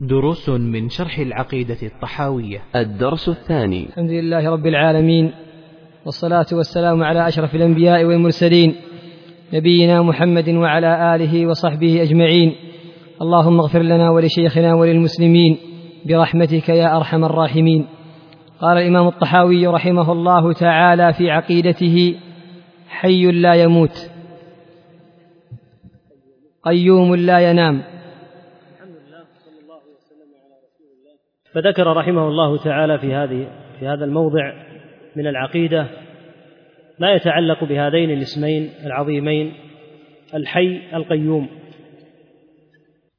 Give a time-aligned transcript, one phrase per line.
[0.00, 2.62] دروس من شرح العقيدة الطحاوية.
[2.76, 3.86] الدرس الثاني.
[3.86, 5.32] الحمد لله رب العالمين
[6.06, 8.74] والصلاة والسلام على أشرف الأنبياء والمرسلين
[9.54, 12.52] نبينا محمد وعلى آله وصحبه أجمعين.
[13.22, 15.56] اللهم اغفر لنا ولشيخنا وللمسلمين
[16.06, 17.86] برحمتك يا أرحم الراحمين.
[18.60, 22.14] قال الإمام الطحاوي رحمه الله تعالى في عقيدته
[22.88, 24.10] حي لا يموت
[26.64, 27.97] قيوم لا ينام.
[31.54, 33.46] فذكر رحمه الله تعالى في هذه
[33.78, 34.52] في هذا الموضع
[35.16, 35.86] من العقيدة
[36.98, 39.52] ما يتعلق بهذين الاسمين العظيمين
[40.34, 41.48] الحي القيوم.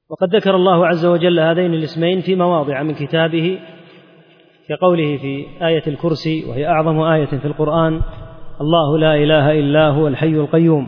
[0.09, 3.59] وقد ذكر الله عز وجل هذين الاسمين في مواضع من كتابه
[4.69, 8.01] كقوله في آية الكرسي وهي أعظم آية في القرآن
[8.61, 10.87] الله لا إله إلا هو الحي القيوم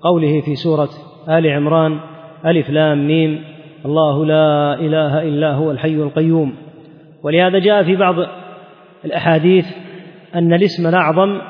[0.00, 0.88] قوله في سورة
[1.28, 2.00] آل عمران
[2.46, 3.44] ألف لام ميم
[3.84, 6.54] الله لا إله إلا هو الحي القيوم.
[7.22, 8.14] ولهذا جاء في بعض
[9.04, 9.66] الأحاديث
[10.34, 11.40] أن الاسم الأعظم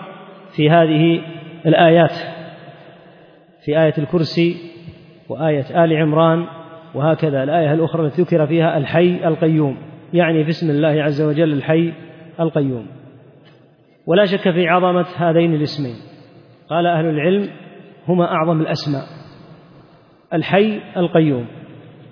[0.56, 1.20] في هذه
[1.66, 2.12] الآيات
[3.64, 4.56] في آية الكرسي
[5.28, 6.47] وآية آل عمران
[6.94, 7.42] وهكذا.
[7.44, 9.77] الآية الأخرى التي ذكر فيها الحي القيوم
[10.12, 11.92] يعني في اسم الله عز وجل الحي
[12.41, 12.86] القيوم.
[14.06, 15.96] ولا شك في عظمة هذين الاسمين.
[16.70, 17.48] قال أهل العلم
[18.08, 19.05] هما أعظم الأسماء
[20.34, 21.46] الحي القيوم.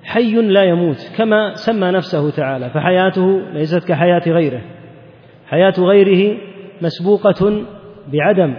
[0.04, 4.60] حي لا يموت كما سمى نفسه تعالى فحياته ليست كحياة غيره.
[5.46, 6.38] حياة غيره
[6.82, 7.64] مسبوقة
[8.12, 8.54] بعدم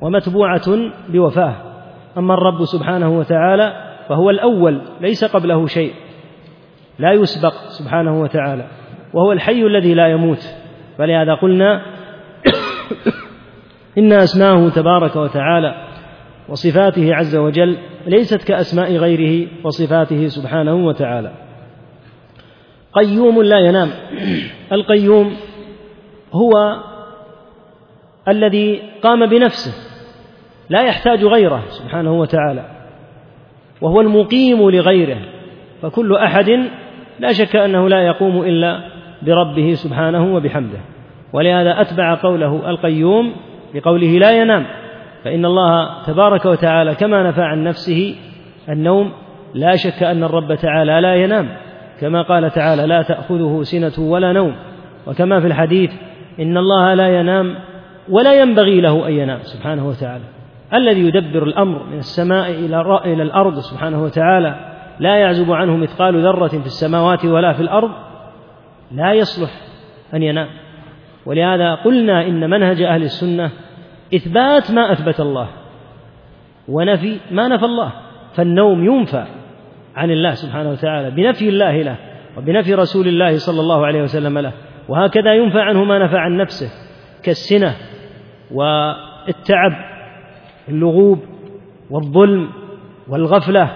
[0.00, 1.54] ومتبوعة بوفاه.
[2.18, 3.72] أما الرب سبحانه وتعالى
[4.08, 5.92] فهو الأول ليس قبله شيء
[6.98, 8.66] لا يسبق سبحانه وتعالى
[9.14, 10.56] وهو الحي الذي لا يموت.
[10.98, 11.82] فلهذا قلنا
[13.98, 15.85] إن أسماءه تبارك وتعالى
[16.48, 21.32] وصفاته عز وجل ليست كأسماء غيره وصفاته سبحانه وتعالى.
[22.92, 23.90] قيوم لا ينام.
[24.72, 25.36] القيوم
[26.32, 26.76] هو
[28.28, 29.72] الذي قام بنفسه
[30.70, 32.64] لا يحتاج غيره سبحانه وتعالى
[33.80, 35.18] وهو المقيم لغيره
[35.82, 36.50] فكل أحد
[37.20, 38.80] لا شك أنه لا يقوم إلا
[39.22, 40.78] بربه سبحانه وبحمده.
[41.32, 43.32] ولهذا أتبع قوله القيوم
[43.74, 44.66] بقوله لا ينام.
[45.26, 48.14] فإن الله تبارك وتعالى كما نفى عن نفسه
[48.68, 49.12] النوم
[49.54, 51.48] لا شك أن الرب تعالى لا ينام.
[52.00, 54.54] كما قال تعالى لا تأخذه سنة ولا نوم
[55.06, 55.92] وكما في الحديث
[56.40, 57.54] إن الله لا ينام
[58.08, 60.24] ولا ينبغي له أن ينام سبحانه وتعالى.
[60.74, 64.54] الذي يدبر الأمر من السماء إلى إلى الأرض سبحانه وتعالى
[65.00, 67.90] لا يعزب عنه مثقال ذرة في السماوات ولا في الأرض
[68.92, 69.50] لا يصلح
[70.14, 70.48] أن ينام.
[71.26, 73.50] ولهذا قلنا إن منهج أهل السنة
[74.14, 75.48] إثبات ما أثبت الله
[76.68, 77.92] ونفي ما نفى الله
[78.34, 79.24] فالنوم ينفى
[79.96, 81.96] عن الله سبحانه وتعالى بنفي الله له
[82.38, 84.52] وبنفي رسول الله صلى الله عليه وسلم له
[84.88, 86.70] وهكذا ينفى عنه ما نفى عن نفسه
[87.22, 87.76] كالسنة
[88.50, 89.72] والتعب
[90.68, 91.18] اللغوب
[91.90, 92.48] والظلم
[93.08, 93.70] والغفلة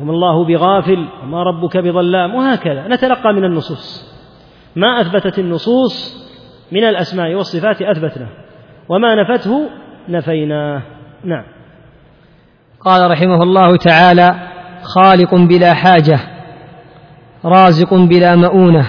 [0.00, 4.16] وما الله بغافل وما ربك بظلام وهكذا نتلقى من النصوص.
[4.76, 6.26] ما أثبتت النصوص
[6.72, 8.28] من الأسماء والصفات أثبتنا
[8.88, 9.70] وما نفته
[10.08, 10.82] نفيناه.
[11.24, 11.44] نعم.
[12.80, 14.34] قال رحمه الله تعالى
[14.82, 16.18] خالق بلا حاجة
[17.44, 18.86] رازق بلا مؤونة.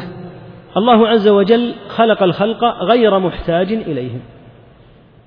[0.77, 4.19] الله عز وجل خلق الخلق غير محتاج إليهم.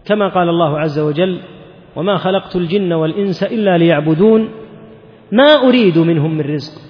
[0.05, 1.41] كما قال الله عز وجل
[1.97, 4.49] وما خلقت الجن والإنس إلا ليعبدون.
[5.33, 6.83] ما أريد منهم من رزق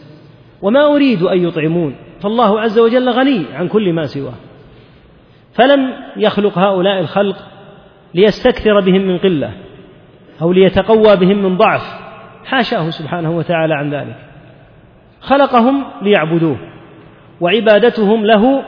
[0.63, 1.97] وما أريد أن يطعمون.
[2.23, 4.35] فالله عز وجل غني عن كل ما سواه.
[5.53, 7.37] فلم يخلق هؤلاء الخلق
[8.15, 9.53] ليستكثر بهم من قلة
[10.43, 11.83] أو ليتقوى بهم من ضعف
[12.45, 14.17] حاشاه سبحانه وتعالى عن ذلك.
[15.21, 16.57] خلقهم ليعبدوه
[17.41, 18.63] وعبادتهم له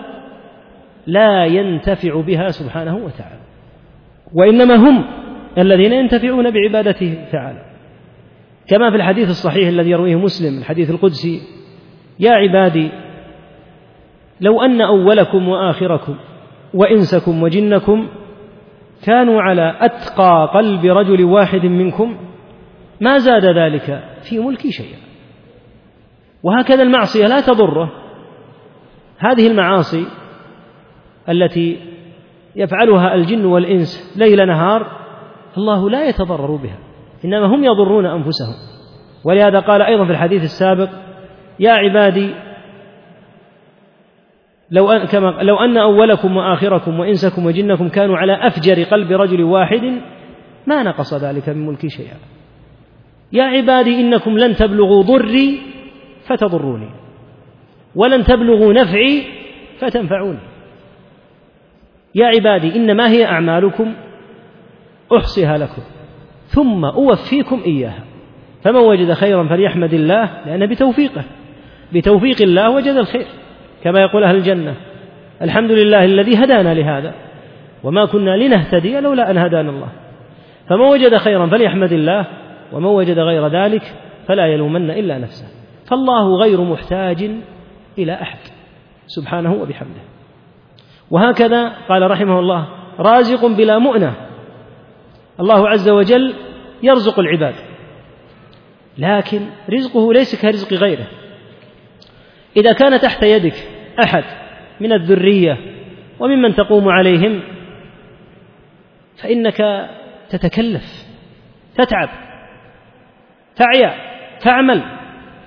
[1.07, 3.41] لا ينتفع بها سبحانه وتعالى
[4.35, 5.05] وإنما هم
[5.59, 7.63] الذين ينتفعون بعبادته تعالى.
[8.69, 11.41] كما في الحديث الصحيح الذي يرويه مسلم الحديث القدسي
[12.21, 12.91] يا عبادي
[14.41, 16.17] لو أن أولكم وآخركم
[16.75, 18.09] وإنسكم وجنكم
[19.05, 22.17] كانوا على أتقى قلب رجل واحد منكم؟
[23.01, 24.99] ما زاد ذلك في ملكي شيئا.
[26.43, 27.93] وهكذا المعصية لا تضره.
[29.19, 30.07] هذه المعاصي
[31.29, 31.79] التي
[32.57, 34.87] يفعلها الجن والإنس ليل نهار
[35.59, 36.79] الله لا يتضرر بها.
[37.25, 38.55] إنما هم يضرون أنفسهم.
[39.25, 40.89] ولهذا قال أيضا في الحديث السابق
[41.61, 42.35] يا عبادي
[44.73, 50.01] لو أن كما لو أن أولكم وآخركم وإنسكم وجنكم كانوا على أفجر قلب رجل واحد
[50.67, 52.17] ما نقص ذلك من ملكي شيئا.
[53.33, 55.61] يا عبادي إنكم لن تبلغوا ضري
[56.27, 56.91] فتضروني
[57.95, 59.23] ولن تبلغوا نفعي
[59.79, 60.39] فتنفعوني.
[62.15, 63.95] يا عبادي إنما هي أعمالكم
[65.17, 65.83] أحصيها لكم
[66.47, 68.05] ثم أوفيكم إياها.
[68.65, 71.25] فمن وجد خيرا فليحمد الله لأن بتوفيقه
[71.93, 73.27] بتوفيق الله وجد الخير.
[73.83, 74.75] كما يقول أهل الجنة
[75.43, 77.15] الحمد لله الذي هدانا لهذا
[77.85, 79.89] وما كنا لنهتدي لولا أن هدانا الله.
[80.69, 82.27] فمن وجد خيرا فليحمد الله
[82.73, 83.83] ومن وجد غير ذلك
[84.29, 85.47] فلا يلومن إلا نفسه.
[85.87, 87.31] فالله غير محتاج
[87.99, 88.39] إلى أحد
[89.07, 90.01] سبحانه وبحمده.
[91.11, 92.69] وهكذا قال رحمه الله
[92.99, 94.13] رازق بلا مؤنة.
[95.41, 96.35] الله عز وجل
[96.83, 97.55] يرزق العباد
[98.99, 99.41] لكن
[99.71, 101.07] رزقه ليس كرزق غيره.
[102.57, 103.55] إذا كان تحت يدك
[104.05, 104.25] أحد
[104.81, 105.59] من الذرية
[106.21, 107.43] وممن تقوم عليهم
[109.17, 109.89] فإنك
[110.29, 111.07] تتكلف
[111.75, 112.09] تتعب
[113.57, 113.95] تعيا
[114.41, 114.83] تعمل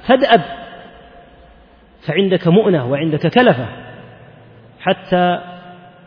[0.08, 0.42] تدأب
[2.02, 3.68] فعندك مؤنة وعندك كلفة
[4.80, 5.40] حتى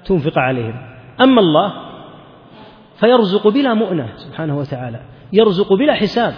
[0.05, 0.75] تنفق عليهم.
[1.21, 1.73] أما الله
[3.01, 5.01] فيرزق بلا مؤنة سبحانه وتعالى
[5.33, 6.35] يرزق بلا حساب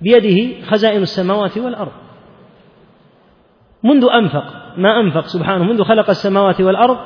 [0.00, 1.92] بيده خزائن السماوات والأرض.
[3.82, 4.44] منذ أنفق.
[4.76, 5.64] ما أنفق سبحانه.
[5.64, 6.98] منذ خلق السماوات والأرض.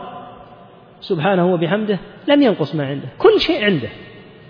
[1.01, 1.99] سبحانه وبحمده
[2.29, 3.09] لم ينقص ما عنده.
[3.19, 3.89] كل شيء عنده.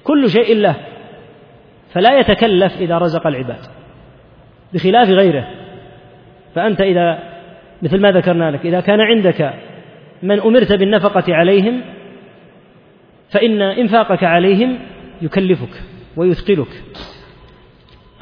[0.05, 0.75] كل شيء له.
[1.93, 3.61] فلا يتكلف إذا رزق العباد.
[4.73, 5.49] بخلاف غيره.
[6.55, 7.19] فأنت إذا
[7.83, 9.55] مثل ما ذكرنا لك إذا كان عندك
[10.23, 11.81] من أمرت بالنفقة عليهم
[13.31, 14.79] فإن إنفاقك عليهم
[15.23, 15.83] يكلفك
[16.17, 16.83] ويثقلك.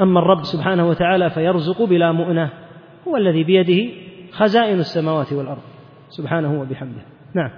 [0.01, 2.62] أما الرب سبحانه وتعالى فيرزق بلا مؤنة.
[3.09, 3.93] هو الذي بيده
[4.33, 5.63] خزائن السماوات والأرض.
[6.09, 7.03] سبحانه وبحمده.
[7.35, 7.51] نعم.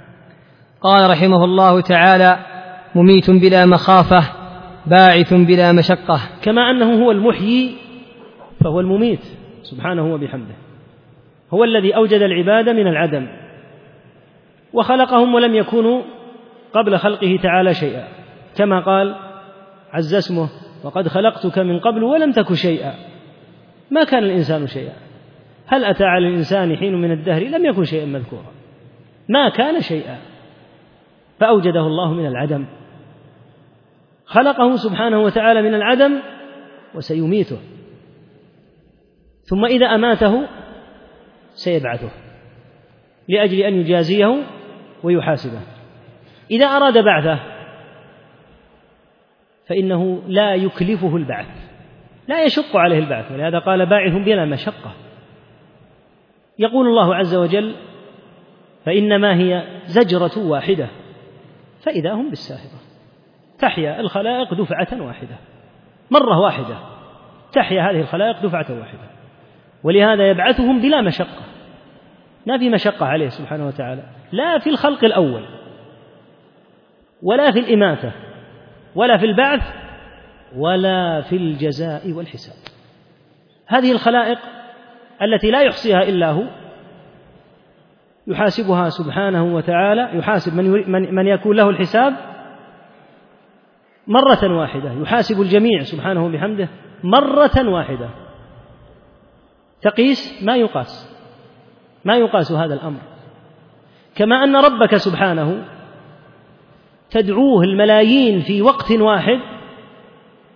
[0.81, 2.38] قال رحمه الله تعالى
[2.94, 4.20] مميت بلا مخافة
[4.87, 6.20] باعث بلا مشقة.
[6.43, 7.76] كما أنه هو المحيي
[8.64, 9.25] فهو المميت.
[9.62, 10.55] سبحانه وبحمده.
[11.55, 13.29] هو الذي أوجد العباد من العدم.
[14.73, 16.02] وخلقهم ولم يكونوا
[16.73, 18.08] قبل خلقه تعالى شيئا.
[18.56, 19.14] كما قال
[19.93, 20.49] عز اسمه
[20.85, 22.94] وقد خلقتك من قبل ولم تك شيئا.
[23.91, 25.03] ما كان الإنسان شيئا.
[25.66, 28.52] هل أتى على الإنسان حين من الدهر؟ لم يكن شيئا مذكورا.
[29.28, 30.19] ما كان شيئا.
[31.40, 32.66] فأوجده الله من العدم.
[34.25, 36.20] خلقه سبحانه وتعالى من العدم
[36.94, 37.58] وسيميته.
[39.43, 40.46] ثم إذا أماته
[41.55, 42.10] سيبعثه
[43.28, 44.44] لأجل أن يجازيه
[45.02, 45.60] ويحاسبه.
[46.50, 47.38] إذا أراد بعثه
[49.69, 51.46] فإنه لا يكلفه البعث
[52.28, 53.32] لا يشق عليه البعث.
[53.32, 55.03] ولهذا قال باعث بلا مشقة.
[56.58, 57.74] يقول الله عز وجل
[58.86, 60.88] فإنما هي زجرة واحدة
[61.82, 62.80] فإذا هم بالساهرة.
[63.58, 65.36] تحيا الخلائق دفعة واحدة
[66.10, 66.78] مرة واحدة.
[67.52, 69.10] تحيا هذه الخلائق دفعة واحدة.
[69.84, 71.44] ولهذا يبعثهم بلا مشقة.
[72.46, 74.02] ما في مشقة عليه سبحانه وتعالى
[74.32, 75.44] لا في الخلق الأول
[77.22, 78.12] ولا في الإماتة
[78.94, 79.74] ولا في البعث
[80.56, 82.56] ولا في الجزاء والحساب.
[83.66, 84.38] هذه الخلائق
[85.22, 86.44] التي لا يحصيها إلا هو.
[88.26, 92.14] يحاسبها سبحانه وتعالى يحاسب من, من, من يكون له الحساب
[94.06, 94.93] مرة واحدة.
[94.93, 96.69] يحاسب الجميع سبحانه وبحمده
[97.05, 98.08] مرة واحدة.
[99.82, 101.14] تقيس ما يقاس
[102.05, 103.00] ما يقاس هذا الأمر.
[104.15, 105.65] كما أن ربك سبحانه
[107.10, 109.38] تدعوه الملايين في وقت واحد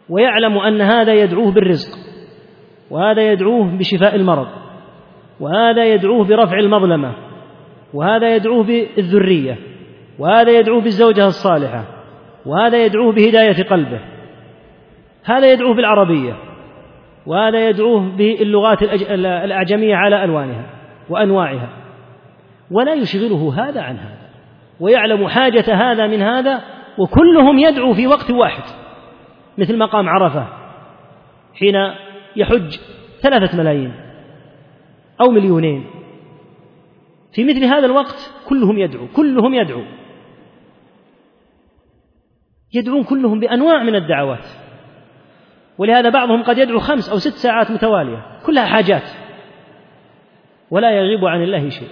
[0.08, 2.07] ويعلم أن هذا يدعوه بالرزق.
[2.90, 4.48] وهذا يدعوه بشفاء المرض
[5.40, 7.12] وهذا يدعوه برفع المظلمة
[7.94, 9.58] وهذا يدعوه بالذرية
[10.18, 11.84] وهذا يدعوه بالزوجة الصالحة
[12.46, 14.00] وهذا يدعوه بهداية قلبه.
[15.24, 16.36] هذا يدعوه بالعربية
[17.26, 20.66] وهذا يدعوه باللغات الأعجمية على ألوانها
[21.08, 21.68] وأنواعها.
[22.70, 24.28] ولا يشغله هذا عن هذا
[24.80, 26.62] ويعلم حاجة هذا من هذا
[26.98, 28.62] وكلهم يدعو في وقت واحد
[29.58, 30.46] مثل مقام عرفة
[31.54, 31.74] حين
[32.38, 32.78] يحج
[33.20, 33.92] ثلاثة ملايين
[35.20, 35.84] أو مليونين.
[37.32, 39.82] في مثل هذا الوقت كلهم يدعو كلهم يدعو.
[42.74, 44.44] يدعون كلهم بأنواع من الدعوات.
[45.78, 49.02] ولهذا بعضهم قد يدعو خمس أو ست ساعات متوالية كلها حاجات.
[50.70, 51.88] ولا يغيب عن الله شيء.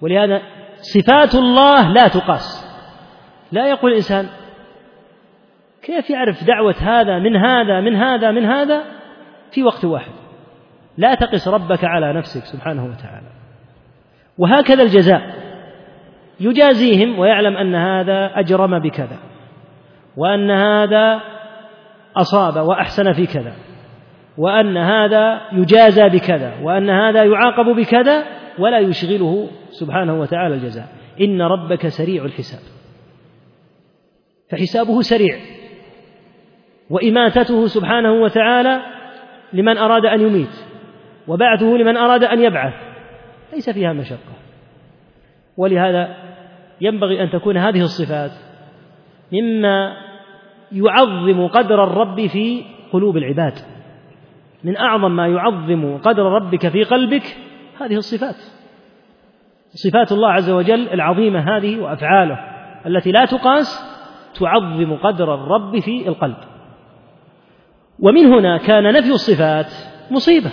[0.00, 0.42] ولهذا
[0.80, 2.72] صفات الله لا تقاس.
[3.52, 4.28] لا يقول الإنسان
[5.82, 9.01] كيف يعرف دعوة هذا من هذا من هذا من هذا؟
[9.52, 10.12] في وقت واحد.
[10.96, 13.26] لا تقس ربك على نفسك سبحانه وتعالى.
[14.38, 15.34] وهكذا الجزاء.
[16.40, 19.18] يجازيهم ويعلم أن هذا أجرم بكذا.
[20.16, 21.20] وأن هذا
[22.16, 23.52] أصاب وأحسن في كذا.
[24.38, 26.52] وأن هذا يجازى بكذا.
[26.62, 28.24] وأن هذا يعاقب بكذا.
[28.58, 30.88] ولا يشغله سبحانه وتعالى الجزاء.
[31.20, 32.60] إن ربك سريع الحساب.
[34.50, 35.38] فحسابه سريع.
[36.90, 38.80] وإماتته سبحانه وتعالى
[39.52, 40.64] لمن أراد أن يميت
[41.28, 42.74] وبعثه لمن أراد أن يبعث.
[43.52, 44.32] ليس فيها مشقة.
[45.56, 46.16] ولهذا
[46.80, 48.30] ينبغي أن تكون هذه الصفات
[49.32, 49.96] مما
[50.72, 53.54] يعظم قدر الرب في قلوب العباد.
[54.64, 57.36] من أعظم ما يعظم قدر ربك في قلبك
[57.80, 58.36] هذه الصفات.
[59.74, 62.38] صفات الله عز وجل العظيمة هذه وأفعاله
[62.86, 63.92] التي لا تقاس
[64.34, 66.36] تعظم قدر الرب في القلب.
[68.02, 69.66] ومن هنا كان نفي الصفات
[70.10, 70.50] مصيبة.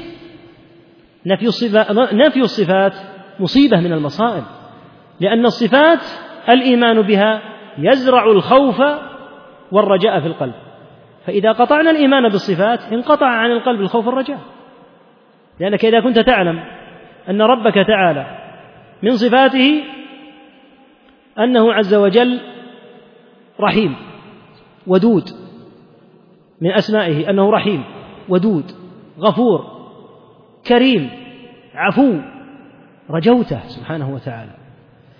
[1.25, 2.93] نفي الصفات نفي الصفات
[3.39, 4.43] مصيبة من المصائب
[5.19, 5.99] لأن الصفات
[6.49, 7.41] الإيمان بها
[7.77, 8.81] يزرع الخوف
[9.71, 10.53] والرجاء في القلب.
[11.25, 14.39] فإذا قطعنا الإيمان بالصفات انقطع عن القلب الخوف والرجاء.
[15.59, 16.63] لأنك إذا كنت تعلم
[17.29, 18.37] أن ربك تعالى
[19.03, 19.83] من صفاته
[21.39, 22.39] أنه عز وجل
[23.59, 23.95] رحيم
[24.87, 25.48] ودود.
[26.61, 27.83] من أسمائه أنه رحيم
[28.29, 28.71] ودود
[29.19, 29.65] غفور
[30.67, 31.09] كريم
[31.75, 32.15] عفو
[33.09, 34.51] رجوته سبحانه وتعالى.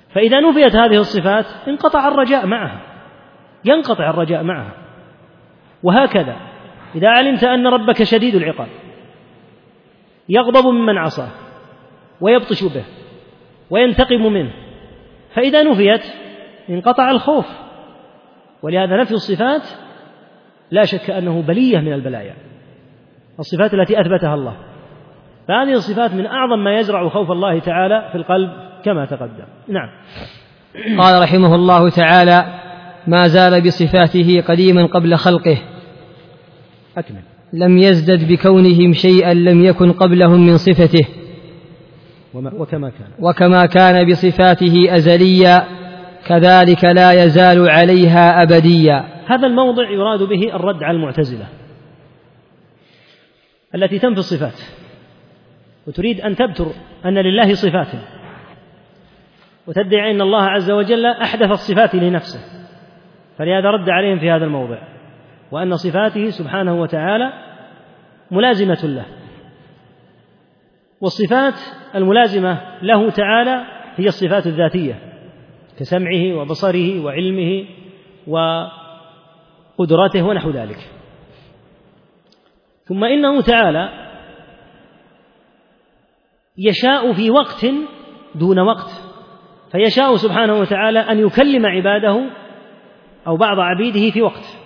[0.10, 2.81] فإذا نفيت هذه الصفات انقطع الرجاء معها
[3.65, 4.74] ينقطع الرجاء معها.
[5.84, 6.36] وهكذا
[6.96, 8.67] إذا علمت أن ربك شديد العقاب
[10.29, 11.29] يغضب ممن عصاه
[12.22, 12.84] ويبطش به
[13.69, 14.51] وينتقم منه
[15.34, 16.03] فإذا نفيت
[16.69, 17.48] انقطع الخوف.
[18.63, 19.62] ولهذا نفي الصفات
[20.72, 22.34] لا شك أنه بلية من البلايا
[23.40, 24.56] الصفات التي أثبتها الله.
[25.48, 28.50] فهذه الصفات من أعظم ما يزرع خوف الله تعالى في القلب
[28.86, 29.46] كما تقدم.
[29.68, 29.90] نعم.
[30.98, 32.46] قال رحمه الله تعالى
[33.08, 35.58] ما زال بصفاته قديما قبل خلقه
[36.98, 37.22] أكمل.
[37.54, 41.08] لم يزدد بكونهم شيئا لم يكن قبلهم من صفته.
[42.34, 43.08] وكما كان.
[43.20, 45.78] وكما كان بصفاته أزليا
[46.26, 49.06] كذلك لا يزال عليها أبديا.
[49.28, 51.46] هذا الموضع يراد به الرد على المعتزلة
[53.76, 54.62] التي تنفي الصفات
[55.88, 56.68] وتريد أن تبتر
[57.06, 57.88] أن لله صفات
[59.68, 62.40] وتدعي أن الله عز وجل أحدث الصفات لنفسه
[63.38, 64.78] فلهذا رد عليهم في هذا الموضع
[65.52, 67.34] وأن صفاته سبحانه وتعالى
[68.32, 69.06] ملازمة له
[71.02, 71.54] والصفات
[71.96, 75.09] الملازمة له تعالى هي الصفات الذاتية.
[75.79, 77.65] كسمعه وبصره وعلمه
[79.77, 80.89] وقدرته ونحو ذلك.
[82.86, 83.89] ثم إنه تعالى
[86.57, 87.65] يشاء في وقت
[88.36, 88.89] دون وقت
[89.71, 92.29] فيشاء سبحانه وتعالى أن يكلم عباده
[93.27, 94.57] أو بعض عبيده في وقت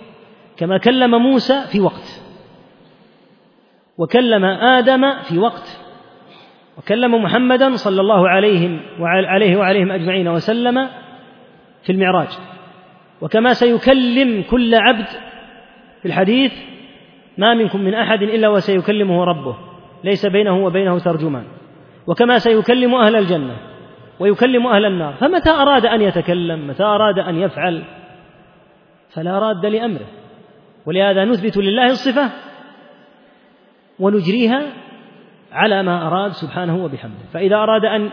[0.56, 2.22] كما كلم موسى في وقت
[3.98, 5.80] وكلم آدم في وقت
[6.78, 10.88] وكلم محمدا صلى الله عليه وعليه وعليهم أجمعين وسلم
[11.84, 12.28] في المعراج.
[13.20, 15.06] وكما سيكلم كل عبد
[16.02, 16.52] في الحديث
[17.38, 19.56] ما منكم من أحد إلا وسيكلمه ربه
[20.04, 21.44] ليس بينه وبينه ترجمان.
[22.06, 23.56] وكما سيكلم أهل الجنة
[24.20, 25.12] ويكلم أهل النار.
[25.12, 27.84] فمتى أراد أن يتكلم؟ متى أراد أن يفعل؟
[29.10, 30.06] فلا راد لأمره.
[30.86, 32.30] ولهذا نثبت لله الصفة
[33.98, 34.62] ونجريها
[35.52, 37.24] على ما أراد سبحانه وبحمده.
[37.32, 38.10] فإذا أراد أن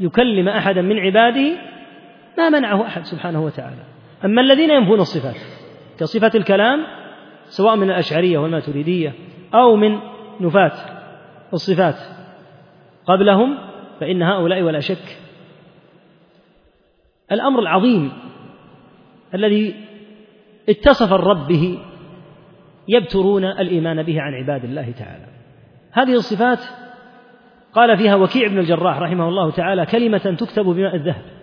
[0.00, 1.73] يكلم أحدا من عباده
[2.38, 3.82] ما منعه أحد سبحانه وتعالى.
[4.24, 5.36] أما الذين ينفون الصفات
[6.00, 6.86] كصفة الكلام
[7.44, 9.14] سواء من الأشعرية والماتريدية
[9.54, 9.98] أو من
[10.40, 10.72] نفاة
[11.52, 11.96] الصفات
[13.06, 13.58] قبلهم
[14.00, 15.18] فإن هؤلاء ولا شك
[17.32, 18.12] الأمر العظيم
[19.34, 19.74] الذي
[20.68, 21.78] اتصف الرب به
[22.88, 25.26] يبترون الإيمان به عن عباد الله تعالى.
[25.92, 26.60] هذه الصفات
[27.72, 31.33] قال فيها وكيع بن الجراح رحمه الله تعالى كلمة تكتب بماء الذهب.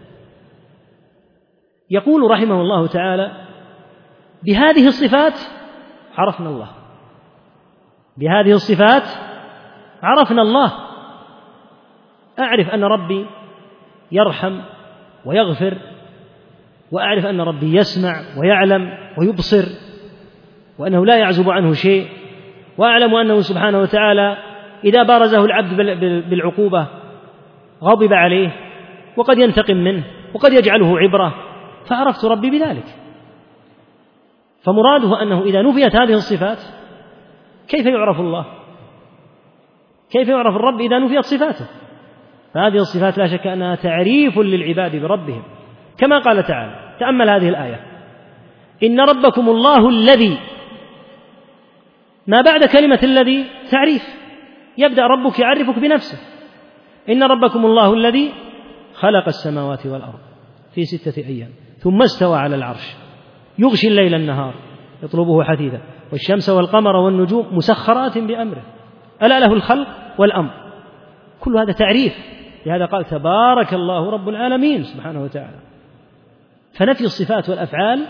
[1.92, 3.32] يقول رحمه الله تعالى
[4.44, 5.40] بهذه الصفات
[6.18, 6.68] عرفنا الله.
[8.18, 9.04] بهذه الصفات
[10.04, 10.74] عرفنا الله.
[12.40, 13.26] أعرف أن ربي
[14.12, 14.60] يرحم
[15.26, 15.78] ويغفر
[16.92, 19.64] وأعرف أن ربي يسمع ويعلم ويبصر
[20.80, 22.08] وأنه لا يعزب عنه شيء
[22.78, 24.38] وأعلم أنه سبحانه وتعالى
[24.84, 25.76] إذا بارزه العبد
[26.30, 26.88] بالعقوبة
[27.84, 28.56] غضب عليه
[29.18, 31.51] وقد ينتقم منه وقد يجعله عبرة
[31.86, 32.86] فعرفت ربي بذلك.
[34.64, 36.58] فمراده أنه إذا نفيت هذه الصفات
[37.68, 38.46] كيف يعرف الله؟
[40.12, 41.66] كيف يعرف الرب إذا نفيت صفاته؟
[42.54, 45.44] فهذه الصفات لا شك أنها تعريف للعباد بربهم.
[45.98, 47.86] كما قال تعالى تأمل هذه الآية.
[48.84, 50.38] إن ربكم الله الذي
[52.28, 54.04] ما بعد كلمة الذي تعريف.
[54.78, 56.18] يبدأ ربك يعرفك بنفسه.
[57.10, 58.32] إن ربكم الله الذي
[58.94, 60.20] خلق السماوات والأرض
[60.76, 61.50] في ستة أيام.
[61.82, 62.96] ثم استوى على العرش.
[63.60, 64.54] يغشي الليل النهار
[65.04, 65.82] يطلبه حثيثا.
[66.12, 68.62] والشمس والقمر والنجوم مسخرات بأمره.
[69.24, 70.52] ألا له الخلق والأمر.
[71.40, 72.14] كل هذا تعريف.
[72.66, 75.60] لهذا قال تبارك الله رب العالمين سبحانه وتعالى.
[76.74, 78.08] فنفي الصفات والأفعال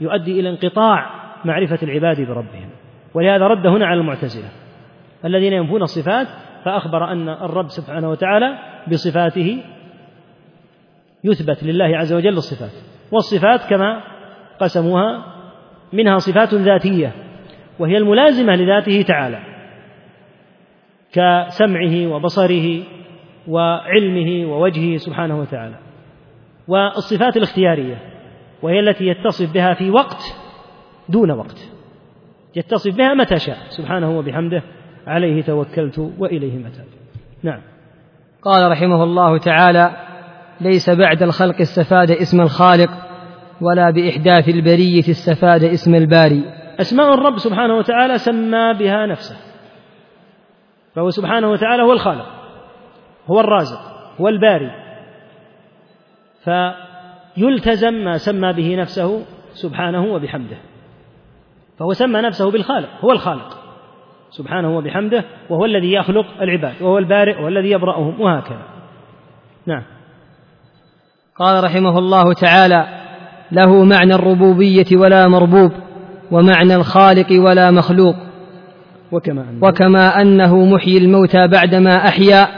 [0.00, 1.10] يؤدي إلى انقطاع
[1.44, 2.70] معرفة العباد بربهم.
[3.14, 4.48] ولهذا رد هنا على المعتزلة.
[5.24, 6.26] الذين ينفون الصفات
[6.64, 8.58] فأخبر أن الرب سبحانه وتعالى
[8.88, 9.62] بصفاته
[11.24, 12.95] يثبت لله عز وجل الصفات.
[13.12, 14.02] والصفات كما
[14.60, 15.24] قسموها
[15.92, 17.12] منها صفات ذاتية
[17.78, 19.38] وهي الملازمة لذاته تعالى
[21.12, 22.82] كسمعه وبصره
[23.48, 25.76] وعلمه ووجهه سبحانه وتعالى.
[26.68, 27.96] والصفات الاختيارية
[28.62, 30.22] وهي التي يتصف بها في وقت
[31.08, 31.70] دون وقت
[32.56, 34.62] يتصف بها متى شاء سبحانه وبحمده
[35.06, 36.86] عليه توكلت وإليه متاب.
[37.42, 37.60] نعم.
[38.42, 40.05] قال رحمه الله تعالى
[40.60, 42.90] ليس بعد الخلق استفاد اسم الخالق
[43.60, 46.42] ولا بإحداث البرية استفاد اسم الباري.
[46.80, 49.36] أسماء الرب سبحانه وتعالى سمى بها نفسه.
[50.94, 52.26] فهو سبحانه وتعالى هو الخالق
[53.26, 53.80] هو الرازق
[54.20, 54.70] هو الباري.
[56.44, 59.22] فيلتزم ما سمى به نفسه
[59.52, 60.56] سبحانه وبحمده.
[61.78, 63.58] فهو سمى نفسه بالخالق هو الخالق
[64.30, 68.62] سبحانه وبحمده وهو الذي يخلق العباد وهو البارئ والذي يبرأهم وهكذا.
[69.66, 69.82] نعم.
[71.38, 72.86] قال رحمه الله تعالى
[73.52, 75.72] له معنى الربوبية ولا مربوب
[76.30, 78.14] ومعنى الخالق ولا مخلوق.
[79.12, 82.48] وكما أنه, وكما أنه محيي الموتى بعدما أحيا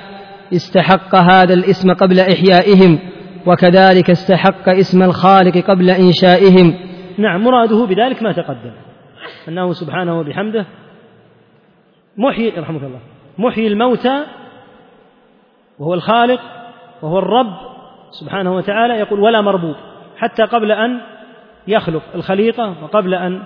[0.52, 2.98] استحق هذا الاسم قبل إحيائهم
[3.46, 6.74] وكذلك استحق اسم الخالق قبل إنشائهم.
[7.18, 8.72] نعم مراده بذلك ما تقدم.
[9.48, 10.66] أنه سبحانه وبحمده
[12.16, 13.00] محيي رحمك الله
[13.38, 14.24] محيي الموتى
[15.78, 16.40] وهو الخالق
[17.02, 17.77] وهو الرب
[18.10, 19.74] سبحانه وتعالى يقول ولا مربوب
[20.16, 21.00] حتى قبل أن
[21.68, 23.42] يخلق الخليقة وقبل أن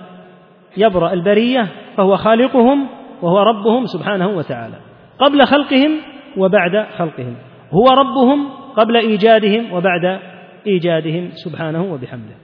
[0.77, 2.87] يبرأ البرية فهو خالقهم
[3.21, 4.75] وهو ربهم سبحانه وتعالى.
[5.19, 5.91] قبل خلقهم
[6.37, 7.35] وبعد خلقهم.
[7.71, 10.19] هو ربهم قبل إيجادهم وبعد
[10.67, 12.35] إيجادهم سبحانه وبحمده.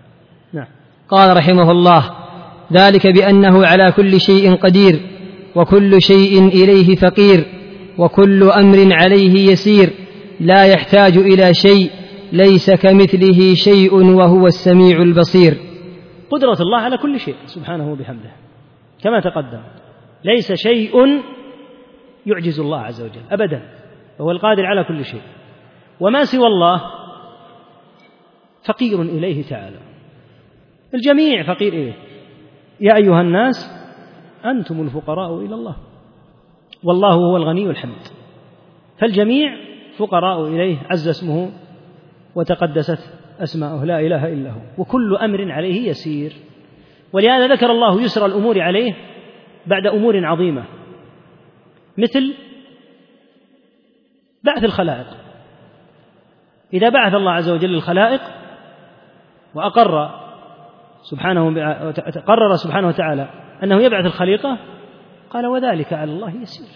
[0.53, 0.67] نعم.
[1.09, 2.03] قال رحمه الله
[2.73, 4.99] ذلك بأنه على كل شيء قدير
[5.55, 7.45] وكل شيء إليه فقير
[7.97, 9.89] وكل أمر عليه يسير
[10.39, 11.89] لا يحتاج إلى شيء
[12.31, 15.57] ليس كمثله شيء وهو السميع البصير.
[16.31, 18.31] قدرة الله على كل شيء سبحانه وبحمده.
[19.03, 19.61] كما تقدم
[20.23, 21.21] ليس شيء
[22.25, 23.61] يعجز الله عز وجل أبدا.
[24.19, 25.21] وهو القادر على كل شيء.
[25.99, 26.81] وما سوى الله
[28.63, 29.79] فقير إليه تعالى.
[30.93, 31.93] الجميع فقير إليه.
[32.81, 33.71] يا أيها الناس
[34.45, 35.75] أنتم الفقراء إلى الله.
[36.83, 38.07] والله هو الغني الحميد.
[38.99, 39.49] فالجميع
[39.97, 41.51] فقراء إليه عز اسمه
[42.35, 44.59] وتقدست أسماؤه لا إله إلا هو.
[44.77, 46.33] وكل أمر عليه يسير.
[47.13, 48.93] ولهذا ذكر الله يسر الأمور عليه
[49.67, 50.65] بعد أمور عظيمة.
[51.97, 52.33] مثل
[54.43, 55.07] بعث الخلائق.
[56.73, 58.21] إذا بعث الله عز وجل الخلائق
[59.55, 60.09] وأقر
[61.01, 61.45] سبحانه
[62.27, 63.29] قرر سبحانه وتعالى
[63.63, 64.57] أنه يبعث الخليقة
[65.29, 66.67] قال وذلك على الله يسير.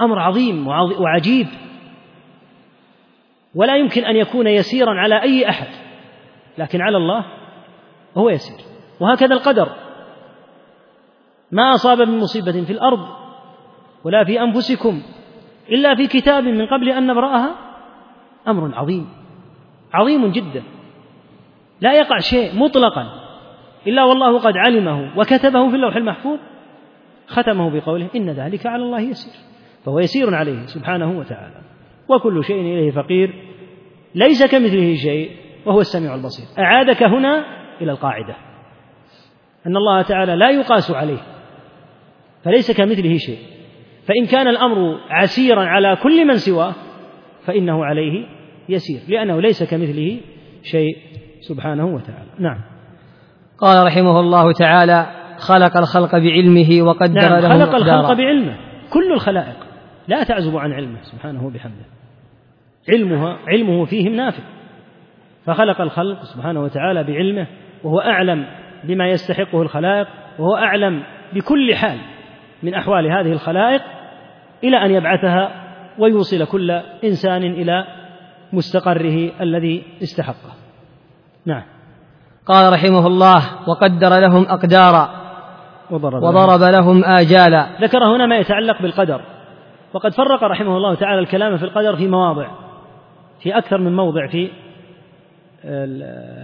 [0.00, 0.68] أمر عظيم
[1.00, 1.46] وعجيب.
[3.54, 5.68] ولا يمكن أن يكون يسيرا على أي أحد
[6.58, 7.24] لكن على الله
[8.16, 8.66] هو يسير.
[9.00, 9.68] وهكذا القدر.
[11.52, 13.08] ما أصاب من مصيبة في الأرض
[14.04, 15.02] ولا في أنفسكم
[15.68, 17.54] إلا في كتاب من قبل أن نبرأها
[18.48, 19.08] أمر عظيم
[19.92, 20.62] عظيم جدا.
[21.80, 23.06] لا يقع شيء مطلقا
[23.86, 26.38] إلا والله قد علمه وكتبه في اللوح المحفوظ
[27.26, 29.34] ختمه بقوله إن ذلك على الله يسير
[29.84, 31.69] فهو يسير عليه سبحانه وتعالى.
[32.10, 33.34] وكل شيء إليه فقير
[34.14, 35.30] ليس كمثله شيء
[35.66, 36.46] وهو السميع البصير.
[36.58, 37.44] أعادك هنا
[37.80, 38.36] إلى القاعدة
[39.66, 41.22] أن الله تعالى لا يقاس عليه
[42.44, 43.38] فليس كمثله شيء.
[44.06, 46.74] فإن كان الأمر عسيرا على كل من سواه
[47.46, 48.26] فإنه عليه
[48.68, 50.20] يسير لأنه ليس كمثله
[50.62, 50.96] شيء
[51.40, 52.30] سبحانه وتعالى.
[52.38, 52.60] نعم.
[53.58, 55.06] قال رحمه الله تعالى
[55.38, 58.12] خلق الخلق بعلمه وقدر نعم لهم خلق الخلق.
[58.12, 58.56] بعلمه
[58.92, 59.56] كل الخلائق.
[60.08, 61.99] لا تعزب عن علمه سبحانه وبحمده.
[62.88, 64.42] علمها علمه فيهم نافع.
[65.46, 67.46] فخلق الخلق سبحانه وتعالى بعلمه
[67.84, 68.46] وهو أعلم
[68.84, 71.98] بما يستحقه الخلائق وهو أعلم بكل حال
[72.62, 73.82] من أحوال هذه الخلائق
[74.64, 75.50] إلى أن يبعثها
[75.98, 76.70] ويوصل كل
[77.04, 77.84] إنسان إلى
[78.52, 80.52] مستقره الذي استحقه.
[81.46, 81.62] نعم.
[82.46, 85.10] قال رحمه الله وقدر لهم أقدارا
[85.90, 87.66] وضرب, وضرب لهم آجالا.
[87.80, 89.20] ذكر هنا ما يتعلق بالقدر.
[89.94, 92.69] وقد فرق رحمه الله تعالى الكلام في القدر في مواضع.
[93.42, 94.50] في أكثر من موضع في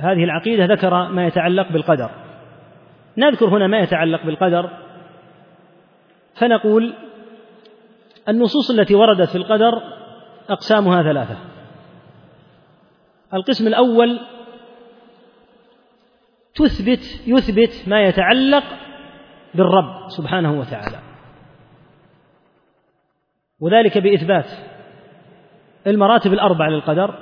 [0.00, 2.10] هذه العقيدة ذكر ما يتعلق بالقدر.
[3.18, 4.70] نذكر هنا ما يتعلق بالقدر.
[6.34, 6.94] فنقول
[8.28, 9.72] النصوص التي وردت في القدر
[10.48, 11.36] أقسامها ثلاثة.
[13.34, 14.20] القسم الأول
[16.54, 18.64] تثبت يثبت ما يتعلق
[19.54, 20.98] بالرب سبحانه وتعالى.
[23.60, 24.46] وذلك بإثبات
[25.86, 27.14] المراتب الأربع للقدر.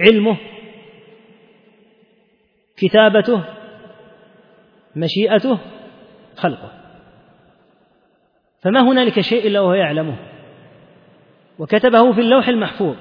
[0.00, 0.36] علمه
[2.76, 3.44] كتابته
[4.96, 5.58] مشيئته
[6.36, 6.70] خلقه.
[8.62, 10.16] فما هنالك شيء إلا وهو يعلمه.
[11.58, 12.96] وكتبه في اللوح المحفوظ.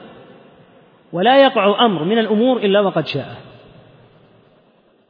[1.14, 3.38] ولا يقع أمر من الأمور إلا وقد شاءه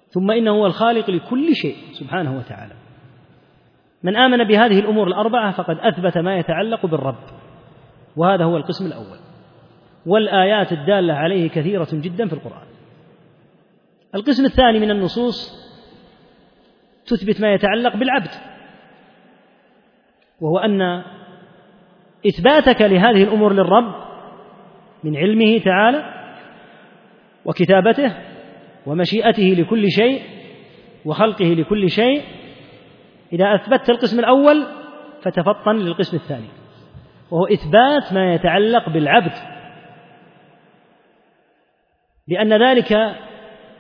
[0.10, 2.74] ثم إنه هو الخالق لكل شيء سبحانه وتعالى.
[4.04, 7.33] من آمن بهذه الأمور الأربعة فقد أثبت ما يتعلق بالرب.
[8.18, 9.18] وهذا هو القسم الأول.
[10.06, 12.68] والآيات الدالة عليه كثيرة جدا في القرآن.
[14.16, 15.64] القسم الثاني من النصوص
[17.06, 18.30] تثبت ما يتعلق بالعبد
[20.42, 21.04] وهو أن
[22.28, 23.94] إثباتك لهذه الأمور للرب
[25.04, 26.14] من علمه تعالى
[27.46, 28.14] وكتابته
[28.86, 30.22] ومشيئته لكل شيء
[31.06, 32.22] وخلقه لكل شيء
[33.34, 34.66] إذا أثبتت القسم الأول
[35.22, 36.48] فتفطن للقسم الثاني.
[37.34, 39.32] وهو إثبات ما يتعلق بالعبد.
[42.28, 43.16] لأن ذلك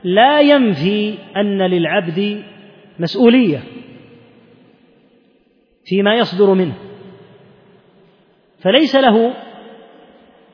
[0.03, 2.43] لا ينفي أن للعبد
[2.99, 3.59] مسؤولية
[5.85, 6.73] فيما يصدر منه.
[8.59, 9.33] فليس له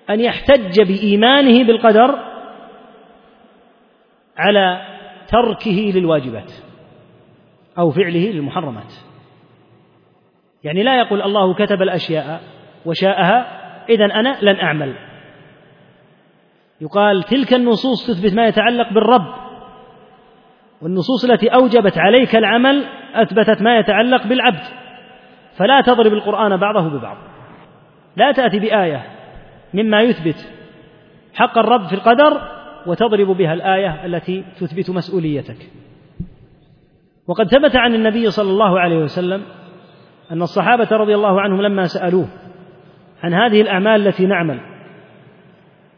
[0.10, 2.20] أن يحتج بإيمانه بالقدر
[4.38, 4.82] على
[5.28, 6.52] تركه للواجبات
[7.78, 8.94] أو فعله للمحرمات.
[10.64, 12.59] يعني لا يقول الله كتب الأشياء
[12.90, 14.96] وشاءها اذا أنا لن أعمل.
[16.82, 19.34] يقال تلك النصوص تثبت ما يتعلق بالرب.
[20.82, 24.64] والنصوص التي أوجبت عليك العمل أثبتت ما يتعلق بالعبد.
[25.58, 27.18] فلا تضرب القرآن بعضه ببعض.
[28.18, 29.04] لا تأتي بآية
[29.74, 30.54] مما يثبت
[31.34, 32.42] حق الرب في القدر
[32.88, 35.70] وتضرب بها الآية التي تثبت مسؤوليتك.
[37.28, 39.42] وقد ثبت عن النبي صلى الله عليه وسلم
[40.32, 42.28] أن الصحابة رضي الله عنهم لما سألوه
[43.24, 44.60] عن هذه الأعمال التي نعمل.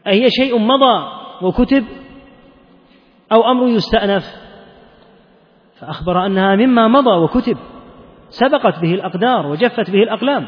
[0.06, 1.08] أهي شيء مضى
[1.42, 1.84] وكتب
[3.32, 4.24] أو أمر يستأنف.
[5.80, 7.56] فأخبر أنها مما مضى وكتب
[8.28, 10.46] سبقت به الأقدار وجفت به الأقلام.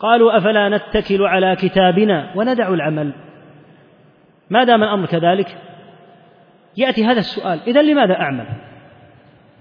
[0.00, 3.14] قالوا أفلا نتكل على كتابنا وندع العمل؟
[4.50, 5.58] ما دام الأمر كذلك
[6.76, 8.46] يأتي هذا السؤال إذا لماذا أعمل؟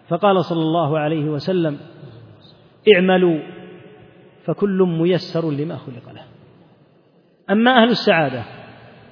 [0.10, 1.78] فقال صلى الله عليه وسلم
[2.96, 3.40] اعملوا
[4.48, 6.24] فكل ميسر لما خلق له.
[7.52, 8.44] أما أهل السعادة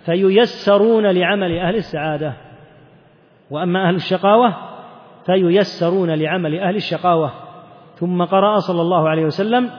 [0.05, 2.33] فييسرون لعمل أهل السعادة
[3.51, 4.55] وأما أهل الشقاوة
[5.25, 7.33] فييسرون لعمل أهل الشقاوة.
[7.95, 9.69] ثم قرأ صلى الله عليه وسلم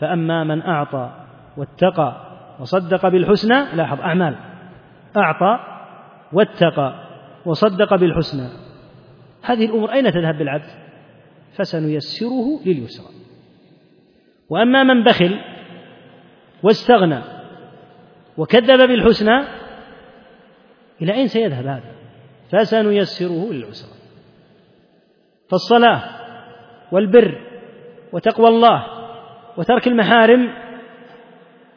[0.00, 1.10] فأما من أعطى
[1.56, 2.16] واتقى
[2.60, 4.36] وصدق بالحسنى لاحظ أعمال
[5.16, 5.58] أعطى
[6.32, 6.94] واتقى
[7.46, 8.48] وصدق بالحسنى.
[9.42, 10.70] هذه الأمور أين تذهب بالعبد
[11.56, 13.19] فسنيسره لليسرى.
[14.50, 15.40] وأما من بخل
[16.62, 17.20] واستغنى
[18.38, 19.44] وكذب بالحسنى
[21.02, 21.92] إلى أين سيذهب هذا؟
[22.52, 23.94] فسنيسره للعسرى.
[25.50, 26.02] فالصلاة
[26.92, 27.40] والبر
[28.12, 28.86] وتقوى الله
[29.56, 30.54] وترك المحارم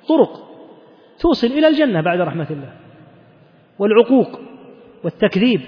[0.08, 0.44] طرق
[1.20, 2.74] توصل إلى الجنة بعد رحمة الله.
[3.80, 4.40] والعقوق
[5.04, 5.62] والتكذيب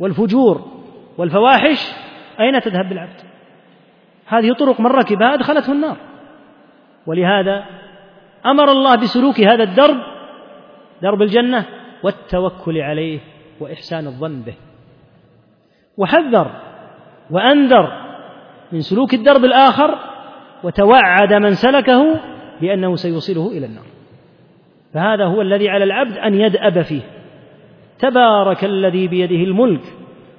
[0.00, 0.82] والفجور
[1.18, 1.92] والفواحش
[2.40, 3.20] أين تذهب بالعبد؟
[4.26, 6.07] هذه طرق من ركبها أدخلته النار.
[7.08, 7.64] ولهذا
[8.46, 9.96] أمر الله بسلوك هذا الدرب
[11.02, 11.64] درب الجنة
[12.02, 13.20] والتوكل عليه
[13.60, 14.54] وإحسان الظن به.
[15.96, 16.50] وحذر
[17.30, 17.92] وأنذر
[18.72, 19.98] من سلوك الدرب الآخر
[20.64, 22.20] وتوعد من سلكه
[22.60, 23.86] بأنه سيوصله إلى النار.
[24.94, 27.02] فهذا هو الذي على العبد أن يدأب فيه.
[27.98, 29.82] تبارك الذي بيده الملك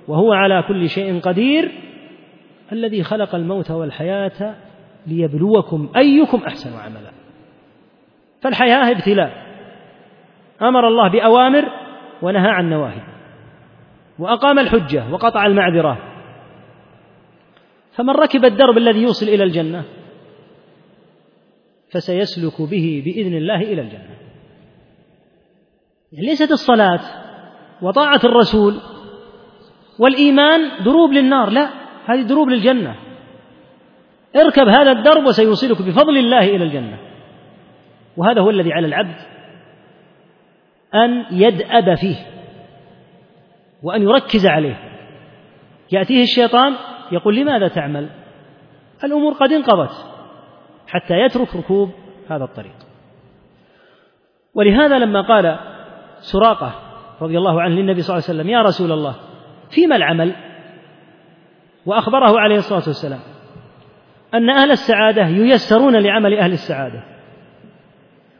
[0.08, 1.72] وهو على كل شيء قدير
[2.72, 4.56] الذي خلق الموت والحياة
[5.08, 7.12] ليبلوكم أيكم أحسن عملا.
[8.42, 9.50] فالحياة ابتلاء.
[10.62, 11.70] أمر الله بأوامر
[12.22, 13.02] ونهى عن نواهي.
[14.20, 15.98] وأقام الحجة وقطع المعذرة.
[17.92, 19.84] فمن ركب الدرب الذي يوصل إلى الجنة
[21.92, 24.16] فسيسلك به بإذن الله إلى الجنة.
[26.12, 27.00] يعني ليست الصلاة
[27.82, 28.76] وطاعة الرسول
[30.00, 31.70] والإيمان دروب للنار لا
[32.06, 32.96] هذه دروب للجنة.
[34.36, 36.98] اركب هذا الدرب وسيوصلك بفضل الله إلى الجنة.
[38.18, 39.16] وهذا هو الذي على العبد
[40.96, 42.16] أن يدأب فيه
[43.84, 44.76] وأن يركز عليه.
[45.92, 46.76] يأتيه الشيطان
[47.12, 48.10] يقول لماذا تعمل؟
[49.04, 50.06] الأمور قد انقضت
[50.88, 51.92] حتى يترك ركوب
[52.30, 52.76] هذا الطريق.
[54.54, 55.60] ولهذا لما قال
[56.20, 56.76] سراقة
[57.22, 59.16] رضي الله عنه للنبي صلى الله عليه وسلم يا رسول الله
[59.70, 60.36] فيما العمل؟
[61.86, 63.20] وأخبره عليه الصلاة والسلام.
[64.34, 67.04] أن أهل السعادة ييسرون لعمل أهل السعادة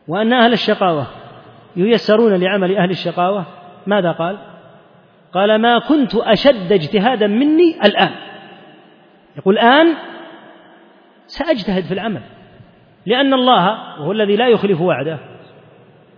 [0.08, 1.08] وأن أهل الشقاوة
[1.76, 3.46] ييسرون لعمل أهل الشقاوة.
[3.88, 4.38] ماذا قال؟
[5.34, 8.12] قال ما كنت أشد اجتهادا مني الآن.
[9.38, 9.96] يقول الآن
[11.28, 12.22] سأجتهد في العمل
[13.06, 13.66] لأن الله
[14.00, 15.20] وهو الذي لا يخلف وعده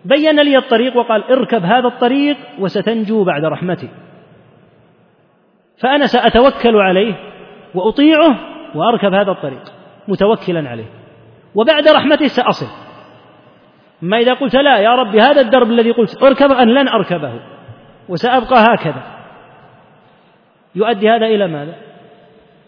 [0.05, 3.89] بين لي الطريق وقال اركب هذا الطريق وستنجو بعد رحمتي.
[5.77, 7.13] فأنا سأتوكل عليه
[7.75, 9.63] وأطيعه وأركب هذا الطريق
[10.07, 10.89] متوكلا عليه.
[11.55, 12.65] وبعد رحمته سأصل.
[14.01, 17.41] ما إذا قلت لا يا رب هذا الدرب الذي قلت أركب أن لن أركبه
[18.09, 19.03] وسأبقى هكذا.
[20.75, 21.75] يؤدي هذا إلى ماذا؟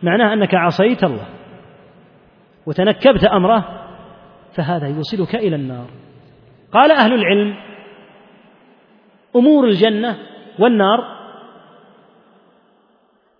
[0.04, 1.28] معناه أنك عصيت الله
[2.66, 3.86] وتنكبت أمره
[4.56, 5.88] فهذا يوصلك إلى النار.
[6.74, 7.56] قال أهل العلم
[9.36, 10.18] أمور الجنة
[10.60, 11.24] والنار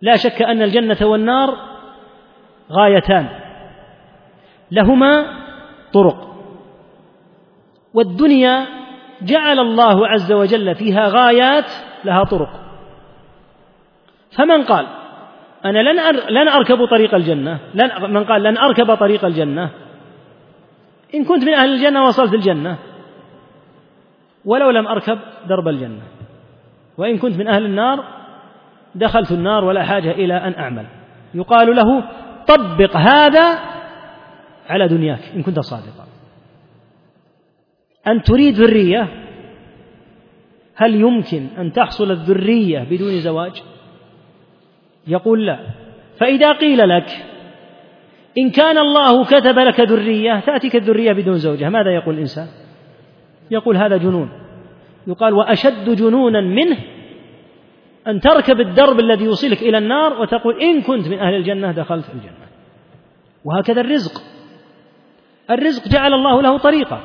[0.02, 1.73] لا شك أن الجنة والنار
[2.72, 3.30] غايتان.
[4.72, 5.26] لهما
[5.94, 6.34] طرق.
[7.94, 8.66] والدنيا
[9.22, 11.72] جعل الله عز وجل فيها غايات
[12.06, 12.50] لها طرق.
[14.38, 14.88] فمن قال
[15.66, 19.70] أنا لن لن أركب طريق الجنة لن من قال لن أركب طريق الجنة.
[21.16, 22.78] إن كنت من أهل الجنة وصلت الجنة.
[24.46, 26.02] ولو لم أركب درب الجنة.
[26.98, 28.04] وإن كنت من أهل النار
[28.96, 30.86] دخلت النار ولا حاجة إلى أن أعمل.
[31.34, 32.04] يقال له
[32.48, 33.60] طبق هذا
[34.70, 36.08] على دنياك إن كنت صادقا.
[38.08, 39.08] أن تريد ذرية
[40.76, 43.64] هل يمكن أن تحصل الذرية بدون زواج؟
[45.08, 45.60] يقول لا.
[46.20, 47.26] فإذا قيل لك
[48.38, 52.48] إن كان الله كتب لك ذرية تأتيك الذرية بدون زوجة ماذا يقول الإنسان؟
[53.52, 54.30] يقول هذا جنون.
[55.08, 56.78] يقال وأشد جنونا منه
[58.08, 62.48] أن تركب الدرب الذي يوصلك إلى النار وتقول إن كنت من أهل الجنة دخلت الجنة.
[63.46, 64.22] وهكذا الرزق.
[65.52, 67.02] الرزق جعل الله له طريقة.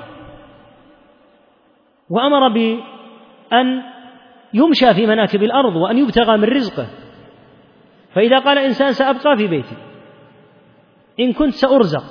[2.11, 3.83] وأمر بأن
[4.55, 6.87] يمشى في مناكب الأرض وأن يبتغى من رزقه.
[8.15, 9.77] فإذا قال إنسان سأبقى في بيتي.
[11.21, 12.05] إن كنت سأرزق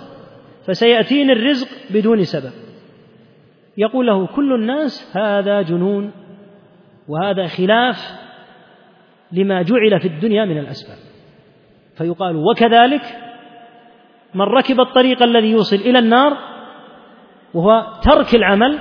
[0.68, 2.52] فسيأتيني الرزق بدون سبب.
[3.78, 6.12] يقول له كل الناس هذا جنون
[7.08, 8.27] وهذا خلاف.
[9.32, 10.98] لما جعل في الدنيا من الأسباب.
[11.98, 13.02] فيقال وكذلك
[14.34, 16.38] من ركب الطريق الذي يوصل إلى النار
[17.54, 18.80] وهو ترك العمل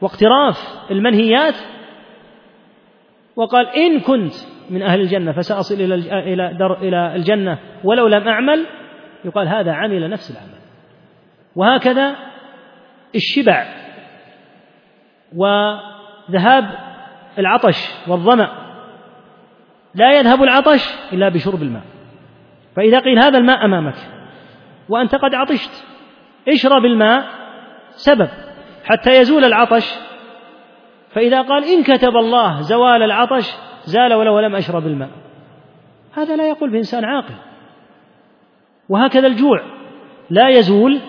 [0.00, 0.56] واقتراف
[0.90, 1.54] المنهيات
[3.36, 4.34] وقال إن كنت
[4.70, 8.66] من أهل الجنة فسأصل إلى إلى إلى الجنة ولو لم أعمل
[9.24, 10.58] يقال هذا عمل نفس العمل.
[11.56, 12.16] وهكذا
[13.14, 13.66] الشبع
[15.36, 16.70] وذهاب
[17.38, 18.65] العطش والظمأ.
[19.96, 21.82] لا يذهب العطش إلا بشرب الماء.
[22.76, 23.94] فإذا قيل هذا الماء أمامك
[24.88, 25.84] وأنت قد عطشت
[26.48, 27.26] اشرب الماء
[27.90, 28.28] سبب
[28.84, 29.94] حتى يزول العطش.
[31.10, 33.54] فإذا قال إن كتب الله زوال العطش
[33.84, 35.10] زال ولو لم أشرب الماء.
[36.14, 37.34] هذا لا يقول بإنسان عاقل.
[38.88, 39.62] وهكذا الجوع
[40.30, 41.00] لا يزول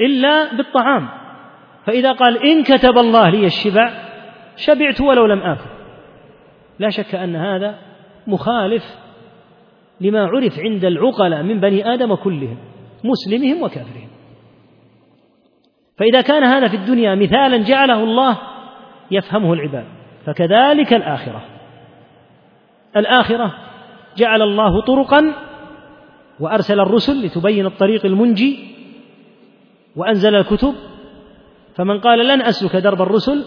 [0.00, 1.08] إلا بالطعام.
[1.86, 3.92] فإذا قال إن كتب الله لي الشبع
[4.56, 5.70] شبعت ولو لم آكل.
[6.78, 7.87] لا شك أن هذا
[8.28, 8.82] مخالف
[10.00, 12.58] لما عرف عند العقلاء من بني آدم كلهم
[13.04, 14.08] مسلمهم وكافرهم.
[15.98, 18.38] فإذا كان هذا في الدنيا مثالا جعله الله
[19.10, 19.84] يفهمه العباد.
[20.26, 21.44] فكذلك الآخرة.
[22.96, 23.54] الآخرة
[24.16, 25.34] جعل الله طرقا
[26.40, 28.58] وأرسل الرسل لتبين الطريق المنجي
[29.96, 30.74] وأنزل الكتب.
[31.74, 33.44] فمن قال لن أسلك درب الرسل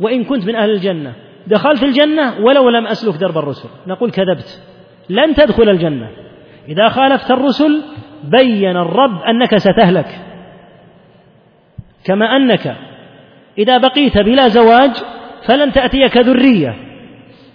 [0.00, 1.23] وإن كنت من أهل الجنة.
[1.46, 3.68] دخلت الجنة ولو لم أسلك درب الرسل.
[3.86, 4.62] نقول كذبت.
[5.08, 6.08] لن تدخل الجنة.
[6.68, 7.82] إذا خالفت الرسل
[8.24, 10.18] بين الرب أنك ستهلك.
[12.04, 12.76] كما أنك
[13.58, 14.90] إذا بقيت بلا زواج
[15.42, 16.76] فلن تأتيك ذرية.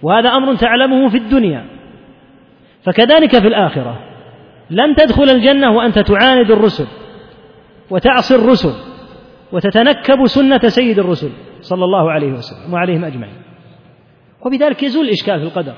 [0.02, 1.65] وهذا أمر تعلمه في الدنيا.
[2.84, 3.99] فكذلك في الآخرة.
[4.69, 6.88] لن تدخل الجنة وأنت تعاند الرسل.
[7.89, 8.73] وتعصي الرسل.
[9.52, 11.30] وتتنكب سنة سيد الرسل.
[11.62, 12.73] صلى الله عليه وسلم.
[12.73, 13.48] وعليهم أجمعين.
[14.45, 15.73] وبذلك يزول الإشكال في القدر.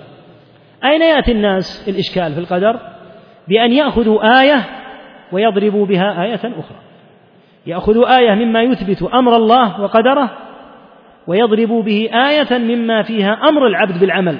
[0.83, 2.79] أين يأتي الناس الإشكال في القدر؟
[3.47, 4.65] بأن يأخذوا آية
[5.31, 6.77] ويضربوا بها آية أخرى.
[7.65, 10.37] يأخذوا آية مما يثبت أمر الله وقدره
[11.27, 14.39] ويضربوا به آية مما فيها أمر العبد بالعمل.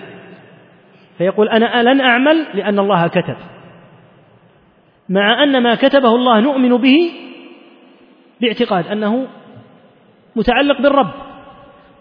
[1.18, 3.36] فيقول أنا لن أعمل لأن الله كتب.
[5.10, 7.12] مع أن ما كتبه الله نؤمن به
[8.42, 9.28] باعتقاد أنه
[10.36, 11.12] متعلق بالرب.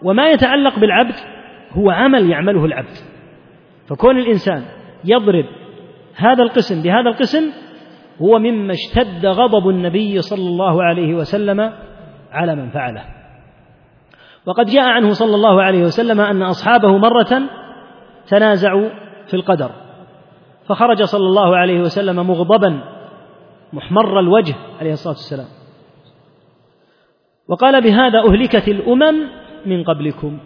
[0.03, 1.15] وما يتعلق بالعبد
[1.73, 2.97] هو عمل يعمله العبد.
[3.87, 4.65] فكون الإنسان
[5.05, 5.45] يضرب
[6.15, 7.51] هذا القسم بهذا القسم
[8.21, 11.73] هو مما اشتد غضب النبي صلى الله عليه وسلم
[12.31, 13.03] على من فعله.
[14.45, 17.41] وقد جاء عنه صلى الله عليه وسلم أن أصحابه مرة
[18.27, 18.89] تنازعوا
[19.27, 19.71] في القدر.
[20.67, 22.83] فخرج صلى الله عليه وسلم مغضبا
[23.73, 25.47] محمر الوجه عليه الصلاة والسلام.
[27.47, 29.27] وقال بهذا أهلكت الأمم
[29.65, 30.39] من قبلكم.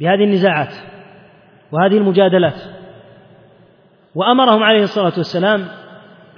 [0.00, 0.74] بهذه النزاعات
[1.72, 2.62] وهذه المجادلات.
[4.14, 5.64] وأمرهم عليه الصلاة والسلام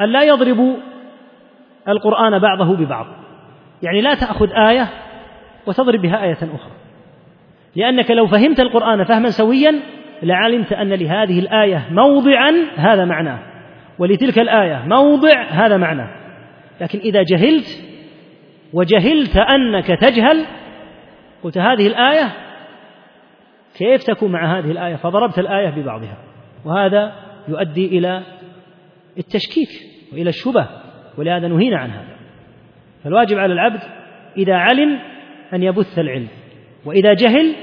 [0.01, 0.77] أن لا يضربوا
[1.89, 3.07] القرآن بعضه ببعض.
[3.83, 4.89] يعني لا تأخذ آية
[5.67, 6.73] وتضرب بها آية أخرى.
[7.77, 9.81] لأنك لو فهمت القرآن فهما سويا
[10.23, 13.39] لعلمت أن لهذه الآية موضعا هذا معناه.
[13.99, 16.09] ولتلك الآية موضع هذا معناه.
[16.81, 17.85] لكن إذا جهلت
[18.73, 20.45] وجهلت أنك تجهل
[21.43, 22.48] قلت هذه الآية
[23.79, 26.19] كيف تكون مع هذه الآية؟ فضربت الآية ببعضها.
[26.65, 27.13] وهذا
[27.49, 28.23] يؤدي إلى
[29.19, 29.69] التشكيك
[30.13, 30.69] وإلى الشبه
[31.19, 32.17] ولهذا نهينا عن هذا.
[33.05, 33.81] فالواجب على العبد
[34.37, 34.99] إذا علم
[35.55, 36.29] أن يبث العلم
[36.85, 37.55] وإذا جهل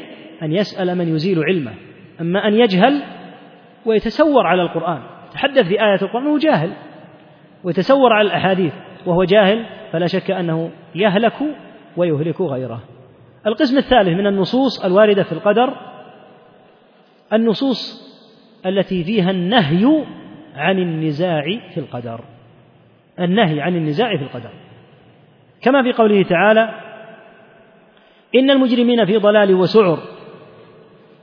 [0.43, 1.73] أن يسأل من يزيل علمه.
[2.21, 3.01] أما أن يجهل
[3.85, 4.99] ويتسور على القرآن.
[5.29, 6.73] يتحدث بآية القرآن وهو جاهل
[7.63, 8.73] ويتسور على الأحاديث
[9.05, 11.37] وهو جاهل فلا شك أنه يهلك
[11.97, 12.83] ويهلك غيره.
[13.47, 15.94] القسم الثالث من النصوص الواردة في القدر
[17.33, 18.05] النصوص
[18.65, 20.05] التي فيها النهي
[20.55, 22.21] عن النزاع في القدر.
[23.19, 24.49] النهي عن النزاع في القدر.
[25.61, 26.81] كما في قوله تعالى
[28.35, 29.99] إن المجرمين في ضلال وسعر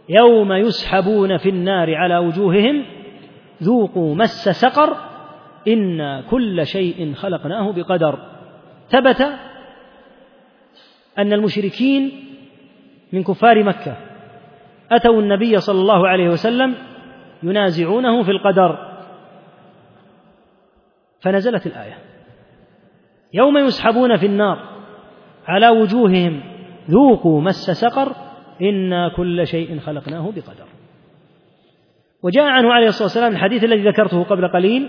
[0.09, 2.85] يوم يسحبون في النار على وجوههم
[3.63, 4.97] ذوقوا مس سقر
[5.69, 8.19] إنا كل شيء خلقناه بقدر.
[8.89, 9.21] ثبت
[11.19, 12.13] أن المشركين
[13.13, 14.12] من كفار مكة
[14.97, 16.75] أتوا النبي صلى الله عليه وسلم
[17.43, 18.79] ينازعونه في القدر.
[21.21, 21.99] فنزلت الآية.
[23.35, 24.59] يوم يسحبون في النار
[25.47, 26.43] على وجوههم
[26.91, 28.13] ذوقوا مس سقر
[28.63, 30.67] إنا كل شيء خلقناه بقدر.
[32.23, 34.89] وجاء عنه عليه الصلاة والسلام الحديث الذي ذكرته قبل قليل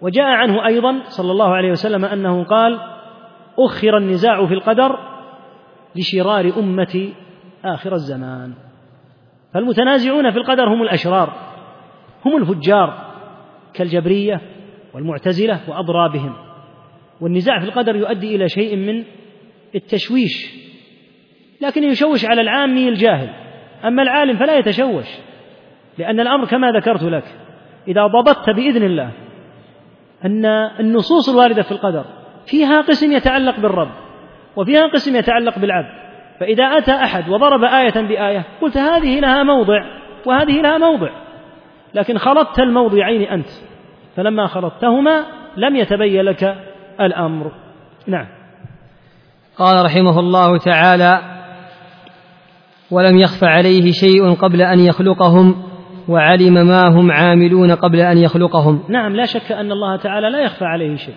[0.00, 2.80] وجاء عنه أيضا صلى الله عليه وسلم أنه قال
[3.58, 4.98] أخر النزاع في القدر
[5.96, 7.14] لشرار أمتي
[7.64, 8.54] آخر الزمان.
[9.56, 11.32] فالمتنازعون في القدر هم الأشرار
[12.24, 13.12] هم الفجار
[13.74, 14.40] كالجبرية
[14.94, 16.32] والمعتزلة وأضرابهم.
[17.20, 19.04] والنزاع في القدر يؤدي إلى شيء من
[19.74, 20.54] التشويش
[21.60, 23.28] لكن يشوش على العامي الجاهل.
[23.84, 25.06] أما العالم فلا يتشوش
[25.98, 27.24] لأن الأمر كما ذكرت لك
[27.88, 29.10] إذا ضبطت بإذن الله
[30.24, 30.46] أن
[30.80, 32.04] النصوص الواردة في القدر
[32.46, 33.90] فيها قسم يتعلق بالرب
[34.56, 36.05] وفيها قسم يتعلق بالعبد.
[36.40, 39.84] فإذا أتى أحد وضرب آية بآية قلت هذه لها موضع
[40.26, 41.10] وهذه لها موضع.
[41.94, 43.48] لكن خلطت الموضعين أنت.
[44.16, 45.24] فلما خلطتهما
[45.56, 46.56] لم يتبين لك
[47.00, 47.52] الأمر.
[48.06, 48.26] نعم.
[49.58, 51.20] قال رحمه الله تعالى
[52.90, 55.62] ولم يخف عليه شيء قبل أن يخلقهم
[56.08, 58.84] وعلم ما هم عاملون قبل أن يخلقهم.
[58.88, 61.14] نعم لا شك أن الله تعالى لا يخفى عليه شيء.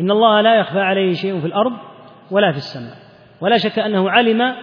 [0.00, 1.72] إن الله لا يخفى عليه شيء في الأرض
[2.30, 3.07] ولا في السماء.
[3.40, 4.54] ولا شك أنه علم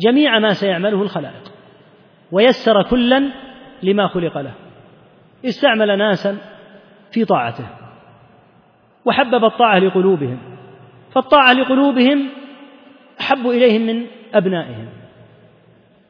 [0.00, 1.52] جميع ما سيعمله الخلائق
[2.32, 3.30] ويسر كلا
[3.82, 4.54] لما خلق له
[5.44, 6.38] استعمل ناسا
[7.10, 7.66] في طاعته
[9.04, 10.38] وحبب الطاعة لقلوبهم
[11.12, 12.28] فالطاعة لقلوبهم
[13.20, 14.88] أحب إليهم من أبنائهم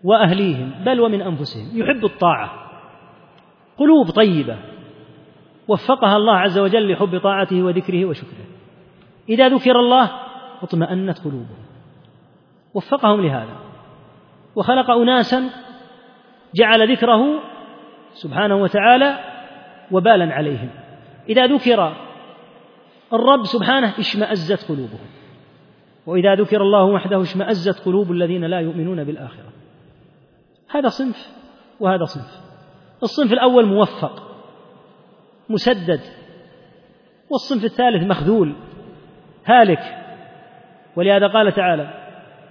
[0.04, 2.52] وأهليهم بل ومن أنفسهم يحب الطاعة
[3.78, 4.56] قلوب طيبة
[5.68, 8.46] وفقها الله عز وجل لحب طاعته وذكره وشكره
[9.28, 10.10] إذا ذكر الله
[10.62, 11.64] اطمأنت قلوبهم.
[12.74, 13.56] وفقهم لهذا.
[14.56, 15.50] وخلق اناسا
[16.54, 17.40] جعل ذكره
[18.12, 19.18] سبحانه وتعالى
[19.90, 20.70] وبالا عليهم.
[21.28, 21.96] إذا ذكر
[23.12, 25.08] الرب سبحانه اشمأزت قلوبهم.
[26.06, 29.52] وإذا ذكر الله وحده اشمأزت قلوب الذين لا يؤمنون بالآخرة.
[30.70, 31.32] هذا صنف
[31.80, 32.40] وهذا صنف.
[33.02, 34.22] الصنف الأول موفق
[35.48, 36.00] مسدد.
[37.30, 38.54] والصنف الثالث مخذول
[39.46, 39.98] هالك.
[40.96, 42.03] ولهذا قال تعالى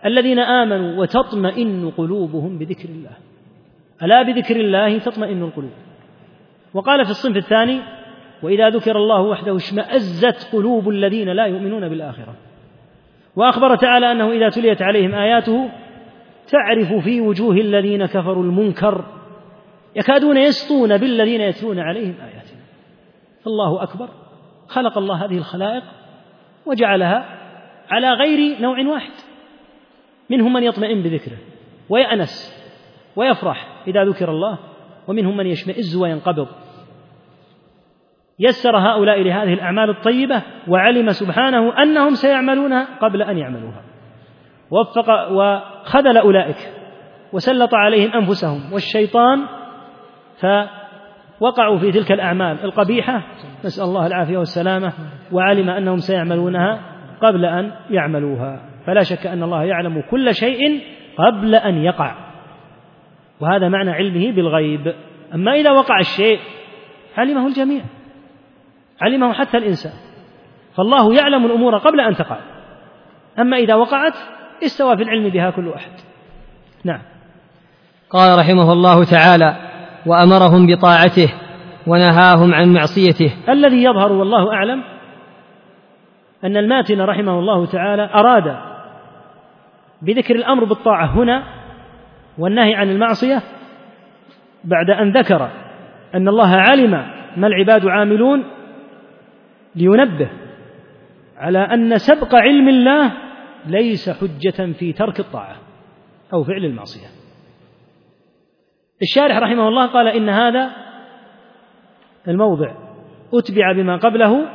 [0.05, 3.11] الذين آمنوا وتطمئن قلوبهم بذكر الله.
[4.03, 5.71] ألا بذكر الله تطمئن القلوب.
[6.73, 7.79] وقال في الصنف الثاني
[8.43, 12.35] وإذا ذكر الله وحده اشمأزت قلوب الذين لا يؤمنون بالآخرة.
[13.35, 15.69] وأخبر تعالى أنه إذا تليت عليهم آياته
[16.47, 19.05] تعرف في وجوه الذين كفروا المنكر
[19.95, 22.61] يكادون يسطون بالذين يتلون عليهم آياتنا.
[23.43, 24.09] فالله أكبر.
[24.67, 25.83] خلق الله هذه الخلائق
[26.65, 27.25] وجعلها
[27.89, 29.11] على غير نوع واحد.
[30.29, 31.37] منهم من يطمئن بذكره
[31.89, 32.63] ويأنس
[33.15, 34.59] ويفرح إذا ذكر الله
[35.07, 36.47] ومنهم من يشمئز وينقبض.
[38.39, 43.83] يسر هؤلاء لهذه الأعمال الطيبة وعلم سبحانه أنهم سيعملونها قبل أن يعملوها.
[44.71, 46.57] وفق وخذل أولئك
[47.33, 49.45] وسلط عليهم أنفسهم والشيطان
[50.37, 53.23] فوقعوا في تلك الأعمال القبيحة.
[53.65, 54.93] نسأل الله العافية والسلامة
[55.31, 56.79] وعلم أنهم سيعملونها
[57.21, 58.72] قبل أن يعملوها.
[58.85, 60.81] فلا شك أن الله يعلم كل شيء
[61.17, 62.15] قبل أن يقع.
[63.39, 64.93] وهذا معنى علمه بالغيب.
[65.33, 66.39] أما إذا وقع الشيء
[67.17, 67.81] علمه الجميع.
[69.01, 69.93] علمه حتى الإنسان.
[70.77, 72.37] فالله يعلم الأمور قبل أن تقع.
[73.39, 74.13] أما إذا وقعت
[74.63, 75.91] استوى في العلم بها كل أحد
[76.83, 77.01] نعم.
[78.09, 79.55] قال رحمه الله تعالى
[80.05, 81.33] وأمرهم بطاعته
[81.87, 83.33] ونهاهم عن معصيته.
[83.49, 84.83] الذي يظهر والله أعلم
[86.43, 88.72] أن الماتن رحمه الله تعالى أراد
[90.03, 91.43] بذكر الأمر بالطاعة هنا
[92.37, 93.41] والنهي عن المعصية
[94.63, 95.49] بعد أن ذكر
[96.15, 96.91] أن الله علم
[97.37, 98.43] ما العباد عاملون
[99.75, 100.29] لينبه
[101.37, 103.11] على أن سبق علم الله
[103.65, 105.55] ليس حجة في ترك الطاعة
[106.33, 107.07] أو فعل المعصية.
[109.01, 110.71] الشارح رحمه الله قال إن هذا
[112.27, 112.71] الموضع
[113.33, 114.45] أتبع بما قبله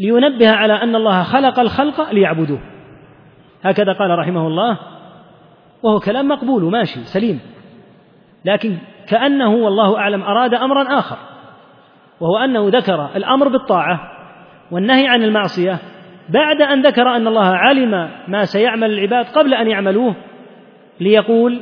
[0.00, 2.75] لينبه على أن الله خلق الخلق ليعبدوه.
[3.70, 4.78] هكذا قال رحمه الله
[5.82, 7.40] وهو كلام مقبول ماشي سليم
[8.44, 8.76] لكن
[9.08, 11.16] كأنه والله أعلم أراد أمرا آخر
[12.20, 14.00] وهو أنه ذكر الأمر بالطاعة
[14.70, 15.78] والنهي عن المعصية
[16.28, 20.14] بعد أن ذكر أن الله علم ما سيعمل العباد قبل أن يعملوه
[21.00, 21.60] ليقول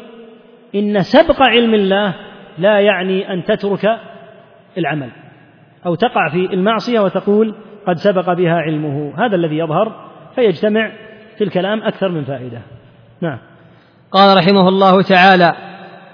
[0.74, 2.14] إن سبق علم الله
[2.58, 3.98] لا يعني أن تترك
[4.78, 5.10] العمل
[5.86, 7.54] أو تقع في المعصية وتقول
[7.86, 10.92] قد سبق بها علمه هذا الذي يظهر فيجتمع
[11.38, 12.62] في الكلام أكثر من فائدة.
[13.20, 13.38] نعم.
[14.12, 15.54] قال رحمه الله تعالى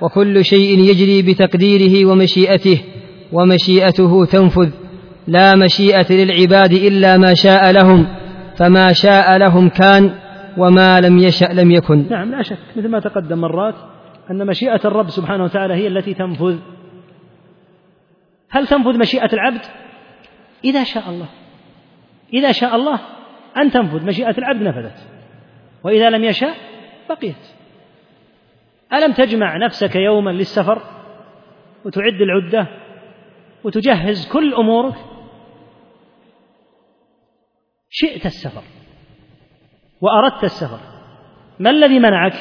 [0.00, 2.84] وكل شيء يجري بتقديره ومشيئته
[3.32, 4.70] ومشيئته تنفذ.
[5.26, 8.06] لا مشيئة للعباد إلا ما شاء لهم
[8.56, 10.14] فما شاء لهم كان
[10.58, 12.06] وما لم يشأ لم يكن.
[12.10, 12.58] نعم لا شك.
[12.76, 13.74] مثل ما تقدم مرات
[14.30, 16.56] أن مشيئة الرب سبحانه وتعالى هي التي تنفذ.
[18.50, 19.60] هل تنفذ مشيئة العبد؟
[20.64, 21.26] إذا شاء الله.
[22.34, 23.00] إذا شاء الله
[23.56, 25.08] أن تنفذ مشيئة العبد نفذت.
[25.84, 26.56] وإذا لم يشاء
[27.08, 27.60] بقيت.
[28.92, 30.82] ألم تجمع نفسك يوما للسفر
[31.84, 32.66] وتعد العدة
[33.64, 34.94] وتجهز كل أمورك؟
[37.90, 38.62] شئت السفر
[40.00, 40.80] وأردت السفر.
[41.58, 42.34] ما الذي منعك؟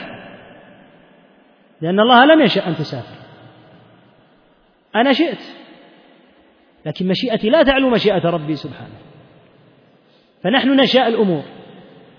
[1.82, 3.16] لأن الله لم يشأ أن تسافر.
[4.96, 5.42] أنا شئت
[6.86, 9.09] لكن مشيئتي لا تعلو مشيئة ربي سبحانه.
[10.44, 11.44] فنحن نشاء الأمور.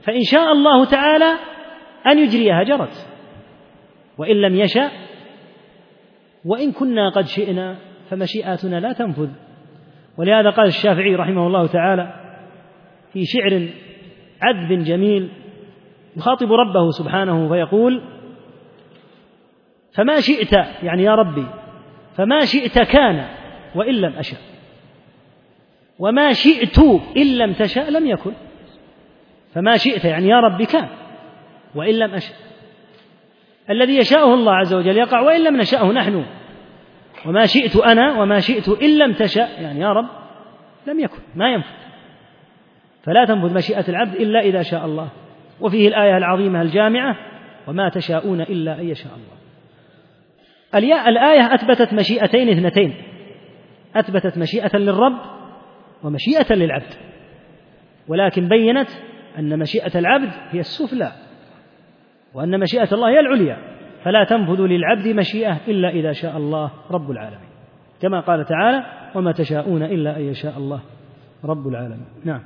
[0.02, 1.34] فإن شاء الله تعالى
[2.06, 3.08] أن يجريها جرت.
[4.18, 4.90] وإن لم يشأ
[6.44, 7.76] وإن كنا قد شئنا
[8.10, 9.28] فمشيئاتنا لا تنفذ.
[10.18, 12.14] ولهذا قال الشافعي رحمه الله تعالى
[13.12, 13.68] في شعر
[14.42, 15.30] عذب جميل
[16.16, 18.02] يخاطب ربه سبحانه فيقول
[19.94, 20.52] فما شئت
[20.82, 21.46] يعني يا ربي
[22.16, 23.28] فما شئت كان
[23.74, 24.36] وإن لم أشأ.
[26.00, 26.78] وما شئت
[27.16, 28.32] إن لم تشأ لم يكن.
[29.54, 30.88] فما شئت يعني يا ربي كان
[31.74, 32.34] وإن لم أشأ.
[33.70, 36.24] الذي يشاءه الله عز وجل يقع وإن لم نشأه نحن.
[37.26, 40.08] وما شئت أنا وما شئت إن لم تشأ يعني يا رب
[40.86, 41.80] لم يكن ما ينفذ
[43.02, 45.08] فلا تنفذ مشيئة العبد إلا إذا شاء الله.
[45.60, 47.16] وفيه الآية العظيمة الجامعة
[47.66, 51.08] وما تشاءون إلا أن يشاء الله.
[51.08, 52.94] الآية أثبتت مشيئتين اثنتين.
[53.96, 55.39] أثبتت مشيئة للرب
[56.04, 56.94] ومشيئة للعبد.
[58.08, 58.88] ولكن بينت
[59.38, 61.12] أن مشيئة العبد هي السفلى
[62.34, 63.56] وأن مشيئة الله هي العليا.
[64.04, 67.50] فلا تنفذ للعبد مشيئة إلا إذا شاء الله رب العالمين.
[68.02, 68.84] كما قال تعالى
[69.14, 70.80] وما تشاءون إلا أن يشاء الله
[71.44, 72.06] رب العالمين.
[72.24, 72.40] نعم.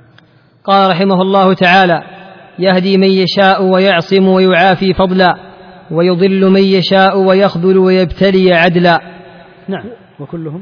[0.63, 2.03] قال رحمه الله تعالى
[2.59, 5.35] يهدي من يشاء ويعصم ويعافي فضلا
[5.91, 8.99] ويضل من يشاء ويخذل ويبتلي عدلا.
[9.67, 9.85] نعم.
[10.19, 10.61] وكلهم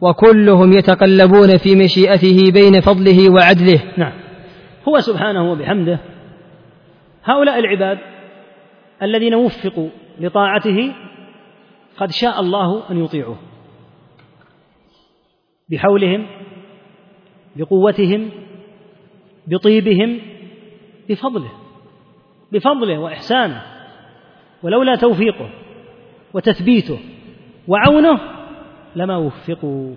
[0.00, 3.82] وكلهم يتقلبون في مشيئته بين فضله وعدله.
[3.96, 4.12] نعم.
[4.88, 6.00] هو سبحانه وبحمده
[7.24, 7.98] هؤلاء العباد
[9.02, 9.88] الذين وفقوا
[10.20, 10.94] لطاعته
[11.96, 13.38] قد شاء الله أن يطيعوه
[15.70, 16.26] بحولهم
[17.56, 18.30] بقوتهم
[19.46, 20.20] بطيبهم
[21.08, 21.50] بفضله
[22.52, 23.62] بفضله وإحسانه
[24.62, 25.50] ولولا توفيقه
[26.34, 26.98] وتثبيته
[27.68, 28.39] وعونه
[28.96, 29.94] لما وفقوا.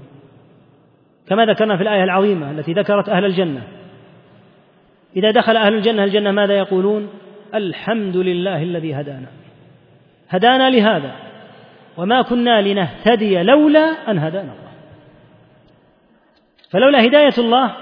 [1.27, 3.63] كما ذكرنا في الآية العظيمة التي ذكرت أهل الجنة.
[5.15, 7.09] إذا دخل أهل الجنة الجنة ماذا يقولون؟
[7.55, 9.27] الحمد لله الذي هدانا.
[10.29, 11.15] هدانا لهذا.
[11.97, 14.71] وما كنا لنهتدي لولا أن هدانا الله.
[16.69, 17.75] فلولا هداية الله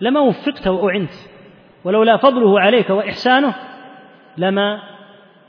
[0.00, 1.12] لما وفقت وأعنت.
[1.84, 3.54] ولولا فضله عليك وإحسانه
[4.38, 4.82] لما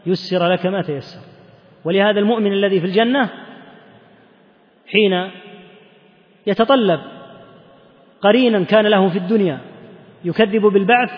[0.05, 1.19] يسر لك ما تيسر.
[1.85, 3.29] ولهذا المؤمن الذي في الجنة
[4.91, 5.31] حين
[6.47, 6.99] يتطلب
[8.21, 9.59] قرينا كان له في الدنيا
[10.25, 11.11] يكذب بالبعث.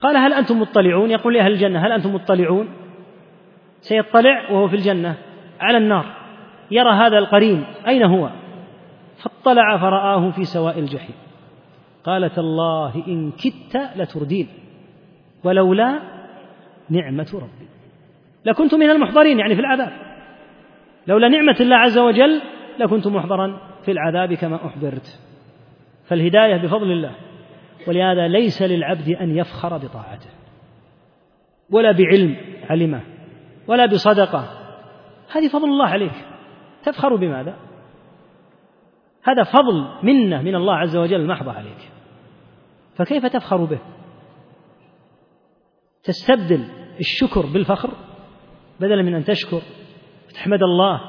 [0.00, 2.68] قال هل أنتم مطلعون؟ يقول لأهل الجنة هل أنتم مطلعون؟
[3.80, 5.16] سيطلع وهو في الجنة
[5.60, 6.06] على النار
[6.70, 8.30] يرى هذا القرين أين هو؟
[9.22, 11.14] فاطلع فرآه في سواء الجحيم.
[12.04, 14.48] قال تالله إن كدت لتردين
[15.44, 16.00] ولولا
[16.90, 17.68] نعمة ربي.
[18.44, 20.11] لكنت من المحضرين يعني في العذاب.
[21.06, 22.42] لولا نعمة الله عز وجل
[22.78, 25.20] لكنت محضرا في العذاب كما أحضرت
[26.04, 27.14] فالهداية بفضل الله
[27.88, 30.30] ولهذا ليس للعبد أن يفخر بطاعته
[31.70, 32.36] ولا بعلم
[32.70, 33.00] علمه
[33.68, 34.44] ولا بصدقة
[35.32, 36.24] هذه فضل الله عليك
[36.84, 37.56] تفخر بماذا؟
[39.22, 41.90] هذا فضل منة من الله عز وجل محضة عليك
[42.96, 43.78] فكيف تفخر به؟
[46.02, 46.64] تستبدل
[47.00, 47.90] الشكر بالفخر
[48.80, 49.62] بدلا من أن تشكر
[50.32, 51.00] وتحمد الله.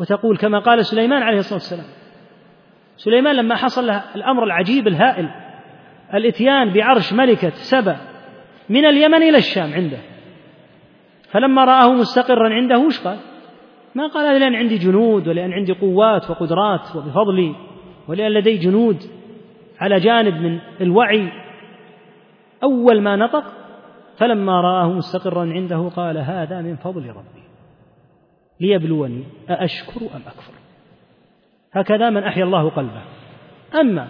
[0.00, 1.86] وتقول كما قال سليمان عليه الصلاة والسلام
[2.96, 5.30] سليمان لما حصل له الأمر العجيب الهائل
[6.14, 7.96] الإتيان بعرش ملكة سبأ
[8.68, 9.98] من اليمن إلى الشام عنده.
[11.30, 13.18] فلما رآه مستقرا عنده وش قال؟
[13.94, 17.54] ما قال لأن عندي جنود ولأن عندي قوات وقدرات وبفضلي
[18.08, 19.02] ولأن لدي جنود
[19.80, 21.32] على جانب من الوعي.
[22.62, 23.44] أول ما نطق
[24.16, 27.45] فلما رآه مستقرا عنده قال هذا من فضل ربي.
[28.60, 30.52] ليبلوني أأشكر أم أكفر؟
[31.72, 33.02] هكذا من أحيا الله قلبه.
[33.80, 34.08] أما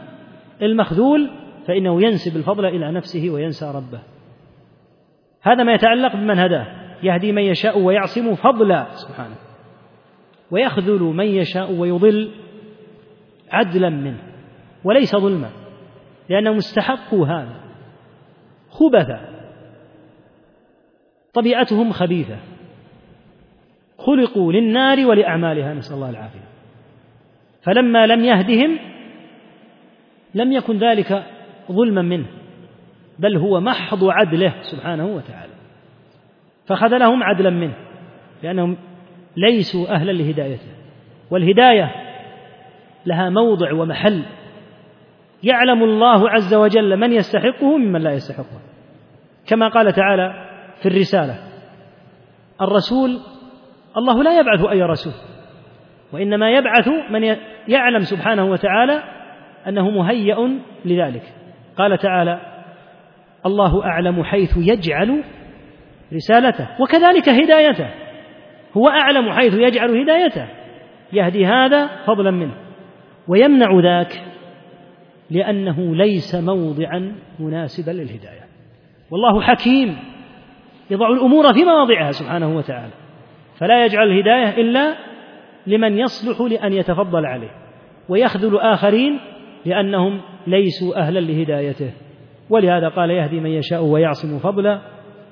[0.63, 1.31] المخذول
[1.67, 4.01] فإنه ينسب الفضل إلى نفسه وينسى ربه.
[5.43, 6.67] هذا ما يتعلق بمن هداه
[7.03, 9.37] يهدي من يشاء ويعصم فضلا سبحانه.
[10.51, 12.31] ويخذل من يشاء ويضل
[13.51, 14.19] عدلا منه
[14.85, 15.51] وليس ظلما
[16.29, 17.61] لأنهم استحقوا هذا.
[18.71, 19.21] خبثا
[21.35, 22.37] طبيعتهم خبيثة.
[24.07, 26.49] خلقوا للنار ولأعمالها نسأل الله العافية.
[27.63, 28.79] فلما لم يهدهم
[30.35, 31.23] لم يكن ذلك
[31.73, 32.27] ظلما منه
[33.19, 35.53] بل هو محض عدله سبحانه وتعالى.
[36.67, 37.75] فخذلهم عدلا منه
[38.43, 38.77] لأنهم
[39.37, 40.71] ليسوا أهلا لهدايته.
[41.31, 41.91] والهداية
[43.07, 44.23] لها موضع ومحل.
[45.43, 48.61] يعلم الله عز وجل من يستحقه ممن لا يستحقه.
[49.47, 50.33] كما قال تعالى
[50.83, 51.39] في الرسالة
[52.61, 53.21] الرسول
[53.99, 55.13] الله لا يبعث أي رسول
[56.13, 57.37] وإنما يبعث من
[57.69, 59.03] يعلم سبحانه وتعالى
[59.69, 61.23] أنه مهيأ لذلك.
[61.79, 62.41] قال تعالى
[63.47, 65.25] الله أعلم حيث يجعل
[66.13, 67.91] رسالته وكذلك هدايته
[68.77, 70.49] هو أعلم حيث يجعل هدايته
[71.13, 72.55] يهدي هذا فضلا منه
[73.29, 74.23] ويمنع ذاك
[75.31, 78.47] لأنه ليس موضعا مناسبا للهداية.
[79.11, 79.97] والله حكيم
[80.91, 83.06] يضع الأمور في مواضعها سبحانه وتعالى.
[83.59, 84.95] فلا يجعل الهداية إلا
[85.67, 87.51] لمن يصلح لأن يتفضل عليه
[88.09, 89.19] ويخذل آخرين
[89.67, 91.91] لأنهم ليسوا أهلا لهدايته.
[92.51, 94.81] ولهذا قال يهدي من يشاء ويعصم فضلا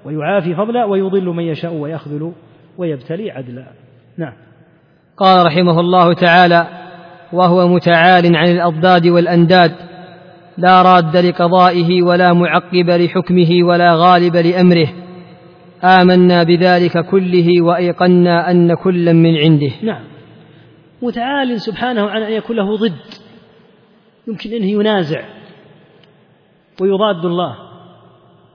[0.04, 2.32] ويعافي فضلا ويضل من يشاء ويخذل
[2.78, 3.66] ويبتلي عدلا.
[4.18, 4.32] نعم.
[5.16, 6.66] قال رحمه الله تعالى
[7.32, 9.72] وهو متعال عن الأضداد والأنداد
[10.58, 15.03] لا راد لقضائه ولا معقب لحكمه ولا غالب لأمره.
[15.84, 19.70] آمنا بذلك كله وأيقنا أن كلا من عنده.
[19.82, 20.04] نعم.
[21.02, 23.00] متعال سبحانه عن أن يكون له ضد.
[24.28, 25.24] يمكن أنه ينازع
[26.80, 27.56] ويضاد الله.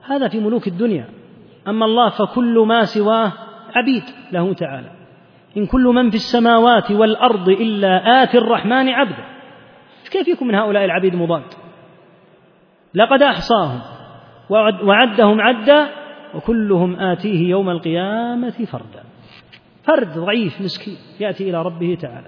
[0.06, 1.08] هذا في ملوك الدنيا.
[1.68, 3.32] أما الله فكل ما سواه
[3.74, 4.02] عبيد
[4.32, 4.90] له تعالى.
[5.56, 9.24] إن كل من في السماوات والأرض إلا آتي الرحمن عبدا
[10.10, 11.44] كيف يكون من هؤلاء العبيد مضاد؟
[12.94, 13.80] لقد أحصاهم
[14.82, 15.99] وعدهم عدا
[16.34, 19.04] وكلهم آتيه يوم القيامة فردا.
[19.84, 22.26] فرد ضعيف مسكين يأتي إلى ربه تعالى.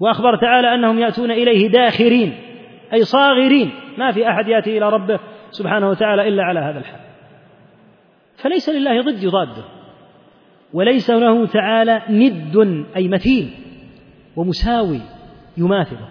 [0.00, 2.34] وأخبر تعالى أنهم يأتون إليه داخرين
[2.92, 3.70] أي صاغرين.
[3.98, 5.20] ما في أحد يأتي إلى ربه
[5.50, 7.00] سبحانه وتعالى إلا على هذا الحال.
[8.36, 9.64] فليس لله ضد يضاده
[10.72, 13.50] وليس له تعالى ند أي مثيل
[14.36, 15.00] ومساوي
[15.56, 16.08] يماثله.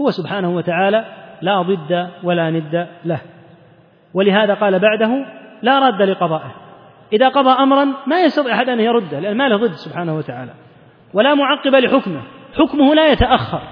[0.00, 1.04] هو سبحانه وتعالى
[1.42, 3.20] لا ضد ولا ند له.
[4.14, 5.26] ولهذا قال بعده
[5.64, 6.54] لا راد لقضائه.
[7.12, 10.52] إذا قضى أمرا ما يستطيع أحد أن يرده لأن ما له ضد سبحانه وتعالى.
[11.14, 12.22] ولا معقب لحكمه.
[12.58, 13.62] حكمه لا يتأخر.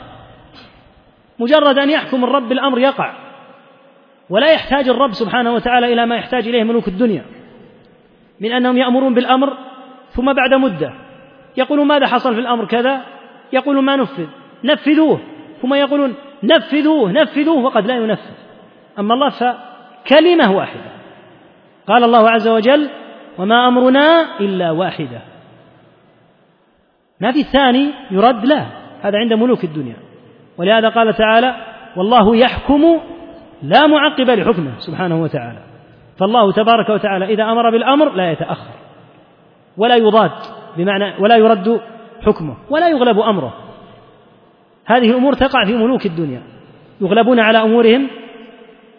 [1.38, 3.12] مجرد أن يحكم الرب بالأمر يقع.
[4.30, 7.24] ولا يحتاج الرب سبحانه وتعالى إلى ما يحتاج إليه ملوك الدنيا.
[8.40, 9.56] من أنهم يأمرون بالأمر
[10.10, 10.92] ثم بعد مدة.
[11.56, 13.00] يقولون ماذا حصل في الأمر كذا؟
[13.52, 14.26] يقولون ما نفذ.
[14.64, 15.20] نفذوه.
[15.62, 18.34] ثم يقولون نفذوه نفذوه وقد لا ينفذ.
[18.98, 20.91] أما الله فكلمة واحدة.
[21.86, 22.88] قال الله عز وجل
[23.38, 25.20] وما أمرنا إلا واحدة.
[27.20, 28.66] ما في الثاني يرد لا
[29.02, 29.96] هذا عند ملوك الدنيا.
[30.58, 31.54] ولهذا قال تعالى
[31.96, 33.00] والله يحكم
[33.62, 35.58] لا معقب لحكمه سبحانه وتعالى.
[36.18, 38.74] فالله تبارك وتعالى إذا أمر بالأمر لا يتأخر
[39.76, 40.30] ولا يضاد
[40.76, 41.80] بمعنى ولا يرد
[42.26, 43.54] حكمه ولا يغلب أمره.
[44.84, 46.42] هذه الأمور تقع في ملوك الدنيا
[47.00, 48.08] يغلبون على أمورهم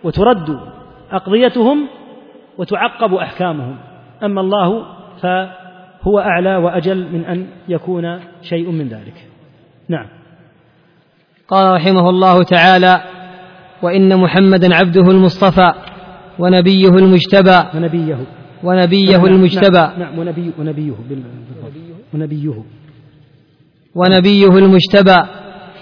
[0.04, 0.60] وترد
[1.12, 1.88] أقضيتهم
[2.58, 3.78] وتعقب أحكامهم.
[4.24, 4.86] أما الله
[5.22, 9.28] فهو أعلى وأجل من أن يكون شيء من ذلك.
[9.90, 10.06] نعم.
[11.48, 13.02] قال رحمه الله تعالى
[13.82, 15.74] وإن محمدا عبده المصطفى
[16.40, 17.64] ونبيه المجتبى.
[17.76, 18.18] ونبيه.
[18.64, 19.78] ونبيه نعم المجتبى.
[19.78, 20.94] نعم, نعم ونبي ونبيه
[22.14, 22.64] ونبيه.
[23.96, 25.18] ونبيه المجتبى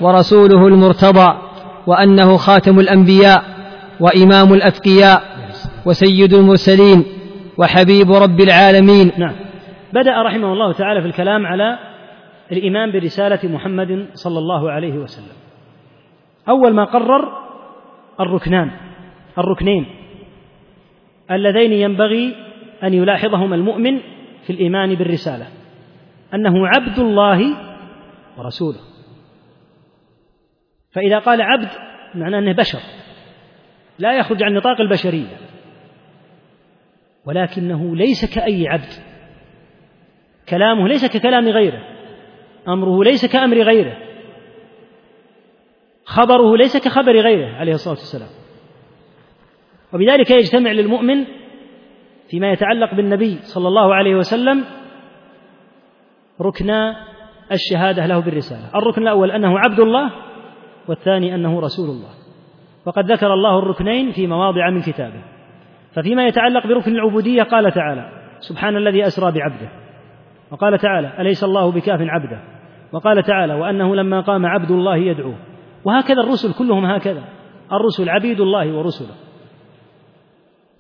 [0.02, 1.38] ورسوله المرتضى
[1.88, 3.44] وأنه خاتم الأنبياء
[4.00, 5.24] وإمام الأتقياء
[5.86, 7.06] وسيد المرسلين
[7.58, 9.12] وحبيب رب العالمين.
[9.18, 9.36] نعم.
[9.94, 11.80] بدأ رحمه الله تعالى في الكلام على
[12.52, 15.36] الإيمان برسالة محمد صلى الله عليه وسلم.
[16.50, 17.38] أول ما قرر
[18.20, 18.72] الركنان
[19.38, 19.86] الركنين
[21.32, 22.36] اللذين ينبغي
[22.84, 24.00] أن يلاحظهما المؤمن
[24.46, 25.48] في الإيمان بالرسالة
[26.34, 27.58] أنه عبد الله
[28.38, 28.80] ورسوله.
[30.92, 31.70] فإذا قال عبد
[32.16, 32.80] معناه أنه بشر
[34.00, 35.51] لا يخرج عن نطاق البشرية.
[37.26, 38.94] ولكنه ليس كأي عبد.
[40.50, 41.84] كلامه ليس ككلام غيره.
[42.68, 43.98] أمره ليس كأمر غيره.
[46.06, 48.30] خبره ليس كخبر غيره عليه الصلاة والسلام.
[49.94, 51.26] وبذلك يجتمع للمؤمن
[52.30, 54.66] فيما يتعلق بالنبي صلى الله عليه وسلم
[56.42, 57.08] ركنا
[57.52, 58.70] الشهادة له بالرسالة.
[58.76, 60.12] الركن الأول أنه عبد الله
[60.88, 62.10] والثاني أنه رسول الله.
[62.86, 65.24] وقد ذكر الله الركنين في مواضع من كتابه.
[65.96, 69.70] ففيما يتعلق بركن العبودية قال تعالى سبحان الذي أسرى بعبده.
[70.52, 72.40] وقال تعالى أليس الله بكاف عبده؟
[72.92, 75.36] وقال تعالى وأنه لما قام عبد الله يدعوه.
[75.86, 77.24] وهكذا الرسل كلهم هكذا.
[77.72, 79.16] الرسل عبيد الله ورسله.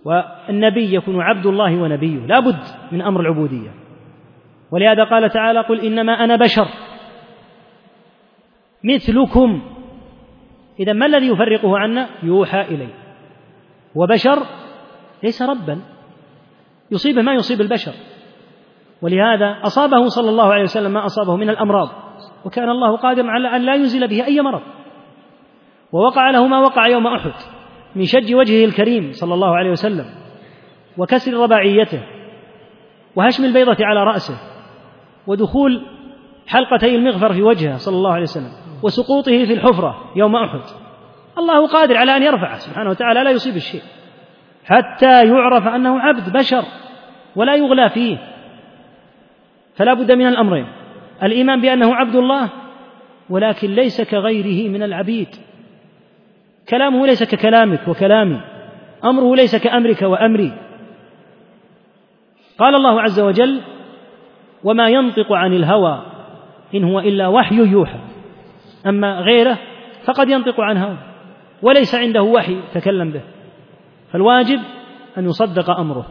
[0.05, 2.25] والنبي يكون عبد الله ونبيه.
[2.25, 3.69] لا بد من أمر العبودية.
[4.71, 6.67] ولهذا قال تعالى قل إنما أنا بشر.
[8.83, 9.61] مثلكم.
[10.79, 12.93] إذا ما الذي يفرقه عنا؟ يوحى إليه
[13.95, 14.60] وبشر
[15.23, 15.81] ليس ربا.
[16.91, 17.93] يصيبه ما يصيب البشر.
[19.01, 21.89] ولهذا أصابه صلى الله عليه وسلم ما أصابه من الأمراض.
[22.45, 24.61] وكان الله قادرا على أن لا ينزل به أي مرض.
[25.91, 27.33] ووقع له ما وقع يوم أحد
[27.95, 30.05] من شج وجهه الكريم صلى الله عليه وسلم
[30.97, 32.03] وكسر رباعيته
[33.15, 34.37] وهشم البيضة على رأسه
[35.27, 35.85] ودخول
[36.47, 38.51] حلقتي المغفر في وجهه صلى الله عليه وسلم
[38.83, 40.61] وسقوطه في الحفرة يوم أحد.
[41.37, 42.57] الله قادر على أن يرفعه.
[42.57, 43.81] سبحانه وتعالى لا يصيب الشيء.
[44.65, 46.63] حتى يعرف أنه عبد بشر
[47.35, 48.17] ولا يغلى فيه.
[49.75, 50.67] فلا بد من الأمرين.
[51.23, 52.49] الإيمان بأنه عبد الله
[53.29, 55.27] ولكن ليس كغيره من العبيد.
[56.69, 58.41] كلامه ليس ككلامك وكلامي.
[59.05, 60.51] أمره ليس كأمرك وأمري.
[62.57, 63.61] قال الله عز وجل
[64.63, 66.05] وما ينطق عن الهوى
[66.75, 67.99] إن هو إلا وحي يوحى.
[68.87, 69.57] أما غيره
[70.03, 70.97] فقد ينطق عن هوى
[71.61, 73.21] وليس عنده وحي تكلم به.
[74.11, 74.59] فالواجب
[75.17, 76.05] أن يصدق أمره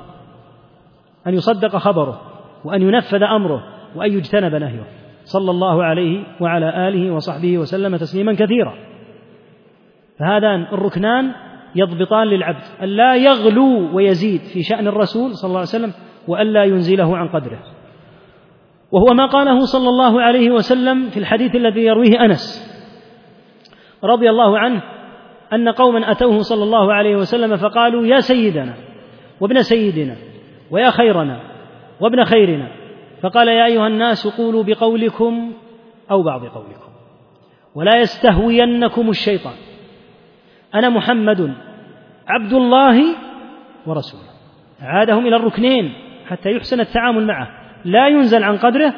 [1.27, 2.21] أن يصدق خبره
[2.65, 3.63] وأن ينفذ أمره
[3.97, 4.85] وأن يجتنب نهيه.
[5.25, 8.75] صلى الله عليه وعلى آله وصحبه وسلم تسليما كثيرا.
[10.19, 11.33] فهذان الركنان
[11.75, 15.93] يضبطان للعبد ألا يغلو ويزيد في شأن الرسول صلى الله عليه وسلم
[16.29, 17.59] وألا ينزله عن قدره.
[18.93, 22.71] وهو ما قاله صلى الله عليه وسلم في الحديث الذي يرويه أنس
[24.05, 24.83] رضي الله عنه
[25.53, 28.75] أن قوما أتوه صلى الله عليه وسلم فقالوا يا سيدنا
[29.41, 30.17] وابن سيدنا
[30.71, 31.41] ويا خيرنا
[32.01, 32.69] وابن خيرنا
[33.23, 35.53] فقال يا أيها الناس قولوا بقولكم
[36.11, 36.91] أو بعض قولكم
[37.75, 39.55] ولا يستهوينكم الشيطان
[40.75, 41.55] أنا محمد
[42.29, 43.03] عبد الله
[43.87, 44.31] ورسوله
[44.81, 45.93] عادهم إلى الركنين
[46.27, 47.49] حتى يحسن التعامل معه
[47.85, 48.95] لا ينزل عن قدره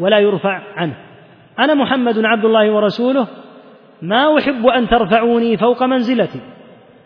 [0.00, 0.94] ولا يرفع عنه
[1.58, 3.26] أنا محمد عبد الله ورسوله
[4.02, 6.40] ما أحب أن ترفعوني فوق منزلتي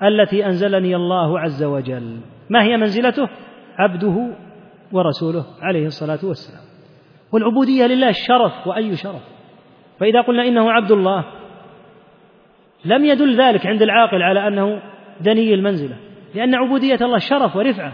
[0.02, 2.20] التي أنزلني الله عز وجل.
[2.50, 3.28] ما هي منزلته؟
[3.78, 4.36] عبده
[4.92, 6.64] ورسوله عليه الصلاة والسلام.
[7.32, 9.22] والعبودية لله الشرف وأي شرف.
[10.00, 11.24] فإذا قلنا إنه عبد الله
[12.84, 14.82] لم يدل ذلك عند العاقل على أنه
[15.20, 15.96] دني المنزلة
[16.34, 17.92] لأن عبودية الله شرف ورفعة.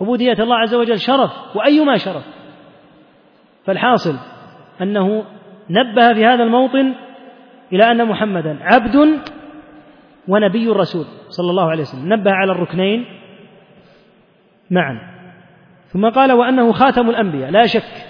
[0.00, 2.24] عبودية الله عز وجل شرف وأيما شرف.
[3.64, 4.14] فالحاصل
[4.82, 5.24] أنه
[5.70, 6.94] نبه في هذا الموطن
[7.72, 9.20] إلى أن محمدا عبد
[10.28, 12.12] ونبي الرسول صلى الله عليه وسلم.
[12.12, 13.04] نبه على الركنين
[14.70, 14.98] معا.
[15.86, 17.50] ثم قال وأنه خاتم الأنبياء.
[17.50, 18.06] لا شك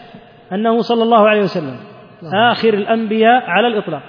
[0.52, 1.76] أنه صلى الله عليه وسلم
[2.34, 4.02] آخر الأنبياء على الإطلاق.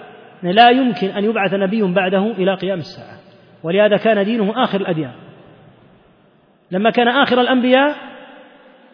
[0.44, 3.20] لا يمكن أن يبعث نبي بعده إلى قيام الساعة.
[3.64, 5.14] ولهذا كان دينه آخر الأديان.
[6.72, 7.96] لما كان آخر الأنبياء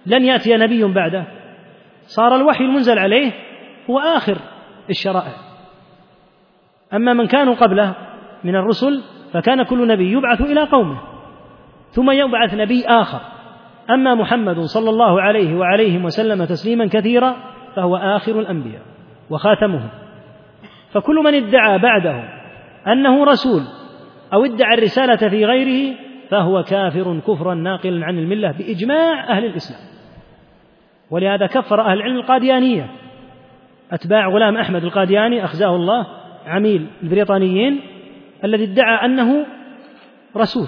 [0.05, 1.23] لن يأتي نبي بعده.
[2.05, 3.31] صار الوحي المنزل عليه
[3.89, 4.37] هو آخر
[4.89, 5.33] الشرائع.
[6.93, 7.95] أما من كانوا قبله
[8.43, 10.97] من الرسل فكان كل نبي يبعث إلى قومه
[11.89, 13.21] ثم يبعث نبي آخر.
[13.89, 17.35] أما محمد صلى الله عليه وعليهم وسلم تسليما كثيرا
[17.75, 18.81] فهو آخر الأنبياء
[19.29, 19.89] وخاتمهم.
[20.91, 22.23] فكل من ادعى بعده
[22.87, 23.61] أنه رسول
[24.33, 25.95] أو ادعى الرسالة في غيره
[26.29, 29.81] فهو كافر كفرا ناقلا عن الملة بإجماع أهل الإسلام.
[31.11, 32.89] ولهذا كفر أهل العلم القاديانية.
[33.91, 36.07] أتباع غلام أحمد القادياني أخزاه الله
[36.45, 37.81] عميل البريطانيين
[38.43, 39.45] الذي ادعى أنه
[40.37, 40.67] رسول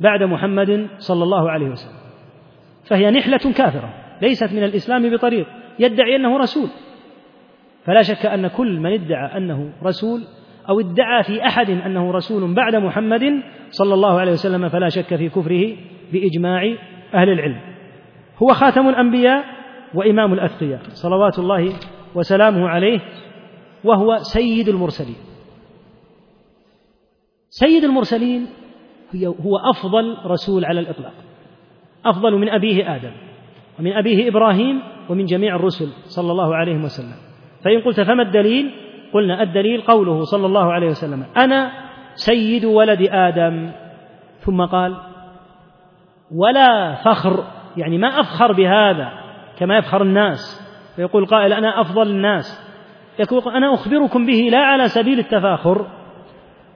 [0.00, 1.96] بعد محمد صلى الله عليه وسلم.
[2.88, 5.46] فهي نحلة كافرة ليست من الإسلام بطريق
[5.78, 6.68] يدعي أنه رسول.
[7.84, 10.20] فلا شك أن كل من ادعى أنه رسول
[10.68, 15.28] أو ادعى في أحد أنه رسول بعد محمد صلى الله عليه وسلم فلا شك في
[15.28, 15.76] كفره
[16.12, 16.74] بإجماع
[17.14, 17.60] أهل العلم.
[18.42, 19.44] هو خاتم الأنبياء
[19.94, 21.72] وإمام الأتقياء صلوات الله
[22.14, 23.00] وسلامه عليه
[23.84, 25.16] وهو سيد المرسلين.
[27.48, 28.46] سيد المرسلين
[29.24, 31.12] هو أفضل رسول على الإطلاق.
[32.06, 33.12] أفضل من أبيه آدم
[33.78, 37.16] ومن أبيه إبراهيم ومن جميع الرسل صلى الله عليه وسلم.
[37.64, 38.70] فإن قلت فما الدليل؟
[39.14, 41.72] قلنا الدليل قوله صلى الله عليه وسلم أنا
[42.14, 43.72] سيد ولد آدم.
[44.38, 44.96] ثم قال
[46.34, 47.44] ولا فخر
[47.76, 49.12] يعني ما أفخر بهذا
[49.58, 50.62] كما يفخر الناس.
[50.96, 52.71] فيقول قائل أنا أفضل الناس.
[53.22, 55.86] يقول أنا أخبركم به لا على سبيل التفاخر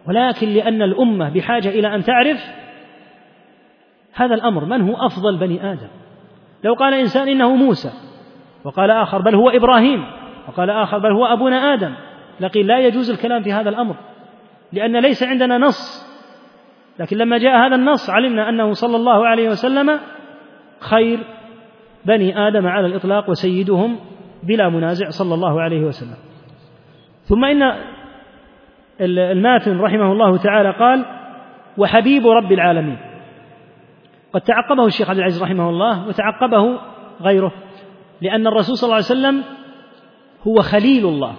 [0.09, 2.39] ولكن لأن الأمة بحاجة إلى أن تعرف
[4.15, 5.89] هذا الأمر من هو أفضل بني آدم؟
[6.65, 7.91] لو قال إنسان إنه موسى
[8.65, 10.05] وقال آخر بل هو إبراهيم
[10.49, 11.95] وقال آخر بل هو أبونا آدم
[12.41, 13.97] لقيل لا يجوز الكلام في هذا الأمر
[14.73, 16.07] لأن ليس عندنا نص.
[16.99, 20.01] لكن لما جاء هذا النص علمنا أنه صلى الله عليه وسلم
[20.81, 21.19] خير
[22.05, 23.97] بني آدم على الإطلاق وسيدهم
[24.43, 26.26] بلا منازع صلى الله عليه وسلم.
[27.29, 27.73] ثم إن
[29.01, 31.05] الماتن رحمه الله تعالى قال
[31.79, 32.99] وحبيب رب العالمين.
[34.33, 36.79] قد تعقبه الشيخ عبد العزيز رحمه الله وتعقبه
[37.23, 37.53] غيره
[38.23, 39.43] لأن الرسول صلى الله عليه وسلم
[40.47, 41.35] هو خليل الله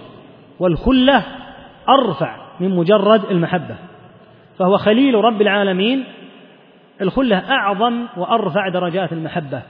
[0.60, 1.22] والخلة
[1.88, 3.76] أرفع من مجرد المحبة
[4.58, 6.04] فهو خليل رب العالمين.
[7.00, 9.62] الخلة أعظم وأرفع درجات المحبة.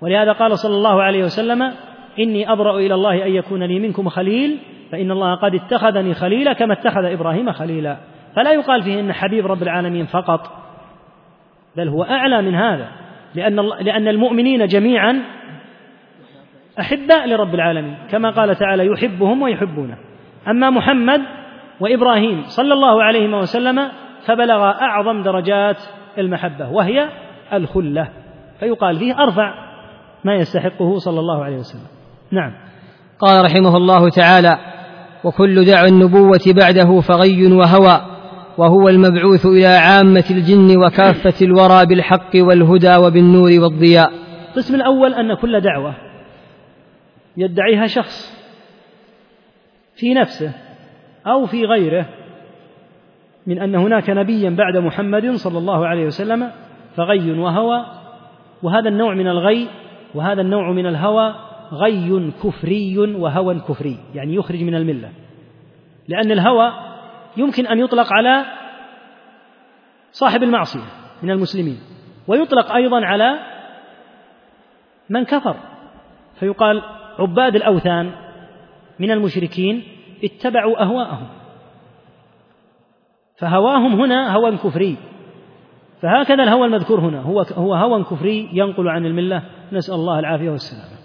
[0.00, 1.72] ولهذا قال صلى الله عليه وسلم
[2.18, 4.58] إني أبرأ إلى الله أن يكون لي منكم خليل
[4.92, 7.96] فإن الله قد اتخذني خليلا كما اتخذ إبراهيم خليلا.
[8.36, 10.40] فلا يقال فيه إن حبيب رب العالمين فقط.
[11.76, 12.88] بل هو أعلى من هذا.
[13.34, 15.22] لأن, لأن المؤمنين جميعا
[16.80, 17.96] أحباء لرب العالمين.
[18.10, 19.96] كما قال تعالى يحبهم ويحبونه.
[20.48, 21.20] أما محمد
[21.80, 23.88] وإبراهيم صلى الله عليه وسلم
[24.26, 25.76] فبلغ أعظم درجات
[26.18, 27.08] المحبة وهي
[27.52, 28.08] الخلة.
[28.60, 29.54] فيقال فيه أرفع
[30.24, 31.86] ما يستحقه صلى الله عليه وسلم.
[32.30, 32.52] نعم.
[33.18, 34.58] قال رحمه الله تعالى
[35.24, 38.00] وكل دعوى النبوة بعده فغي وهوى
[38.58, 44.12] وهو المبعوث إلى عامة الجن وكافة الورى بالحق والهدى وبالنور والضياء.
[44.48, 45.94] القسم الأول أن كل دعوة
[47.36, 48.40] يدعيها شخص
[49.94, 50.52] في نفسه
[51.26, 52.06] أو في غيره
[53.46, 56.50] من أن هناك نبيا بعد محمد صلى الله عليه وسلم
[56.96, 57.86] فغي وهوى
[58.62, 59.68] وهذا النوع من الغي
[60.14, 61.34] وهذا النوع من الهوى
[61.72, 65.12] غي كفري وهوى كفري يعني يخرج من الملة.
[66.08, 66.72] لأن الهوى
[67.36, 68.44] يمكن أن يطلق على
[70.12, 70.84] صاحب المعصية
[71.22, 71.78] من المسلمين
[72.28, 73.38] ويطلق أيضا على
[75.10, 75.56] من كفر.
[76.34, 76.82] فيقال
[77.18, 78.12] عباد الأوثان
[78.98, 79.82] من المشركين
[80.24, 81.28] اتبعوا أهواءهم.
[83.36, 84.96] فهواهم هنا هوى كفري.
[86.02, 89.42] فهكذا الهوى المذكور هنا هو هو هوى كفري ينقل عن الملة.
[89.72, 90.99] نسأل الله العافية والسلامة.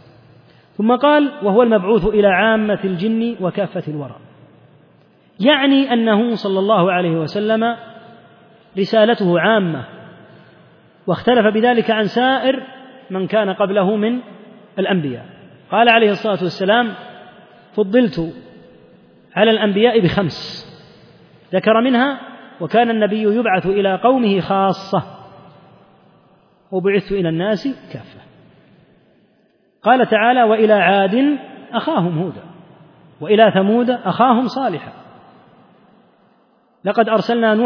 [0.78, 4.16] ثم قال وهو المبعوث إلى عامة الجن وكافة الورى.
[5.40, 7.76] يعني أنه صلى الله عليه وسلم
[8.78, 9.86] رسالته عامة
[11.08, 12.64] واختلف بذلك عن سائر
[13.10, 14.20] من كان قبله من
[14.80, 15.26] الأنبياء.
[15.72, 16.94] قال عليه الصلاة والسلام
[17.76, 18.34] فضلت
[19.36, 20.66] على الأنبياء بخمس
[21.54, 22.20] ذكر منها
[22.62, 25.04] وكان النبي يبعث إلى قومه خاصة
[26.72, 28.15] وبعثت إلى الناس كافة.
[29.86, 31.38] قال تعالى وإلى عاد
[31.74, 32.44] أخاهم هودا
[33.22, 34.92] وإلى ثمود أخاهم صالحا.
[36.86, 37.64] لقد أرسلنا نوح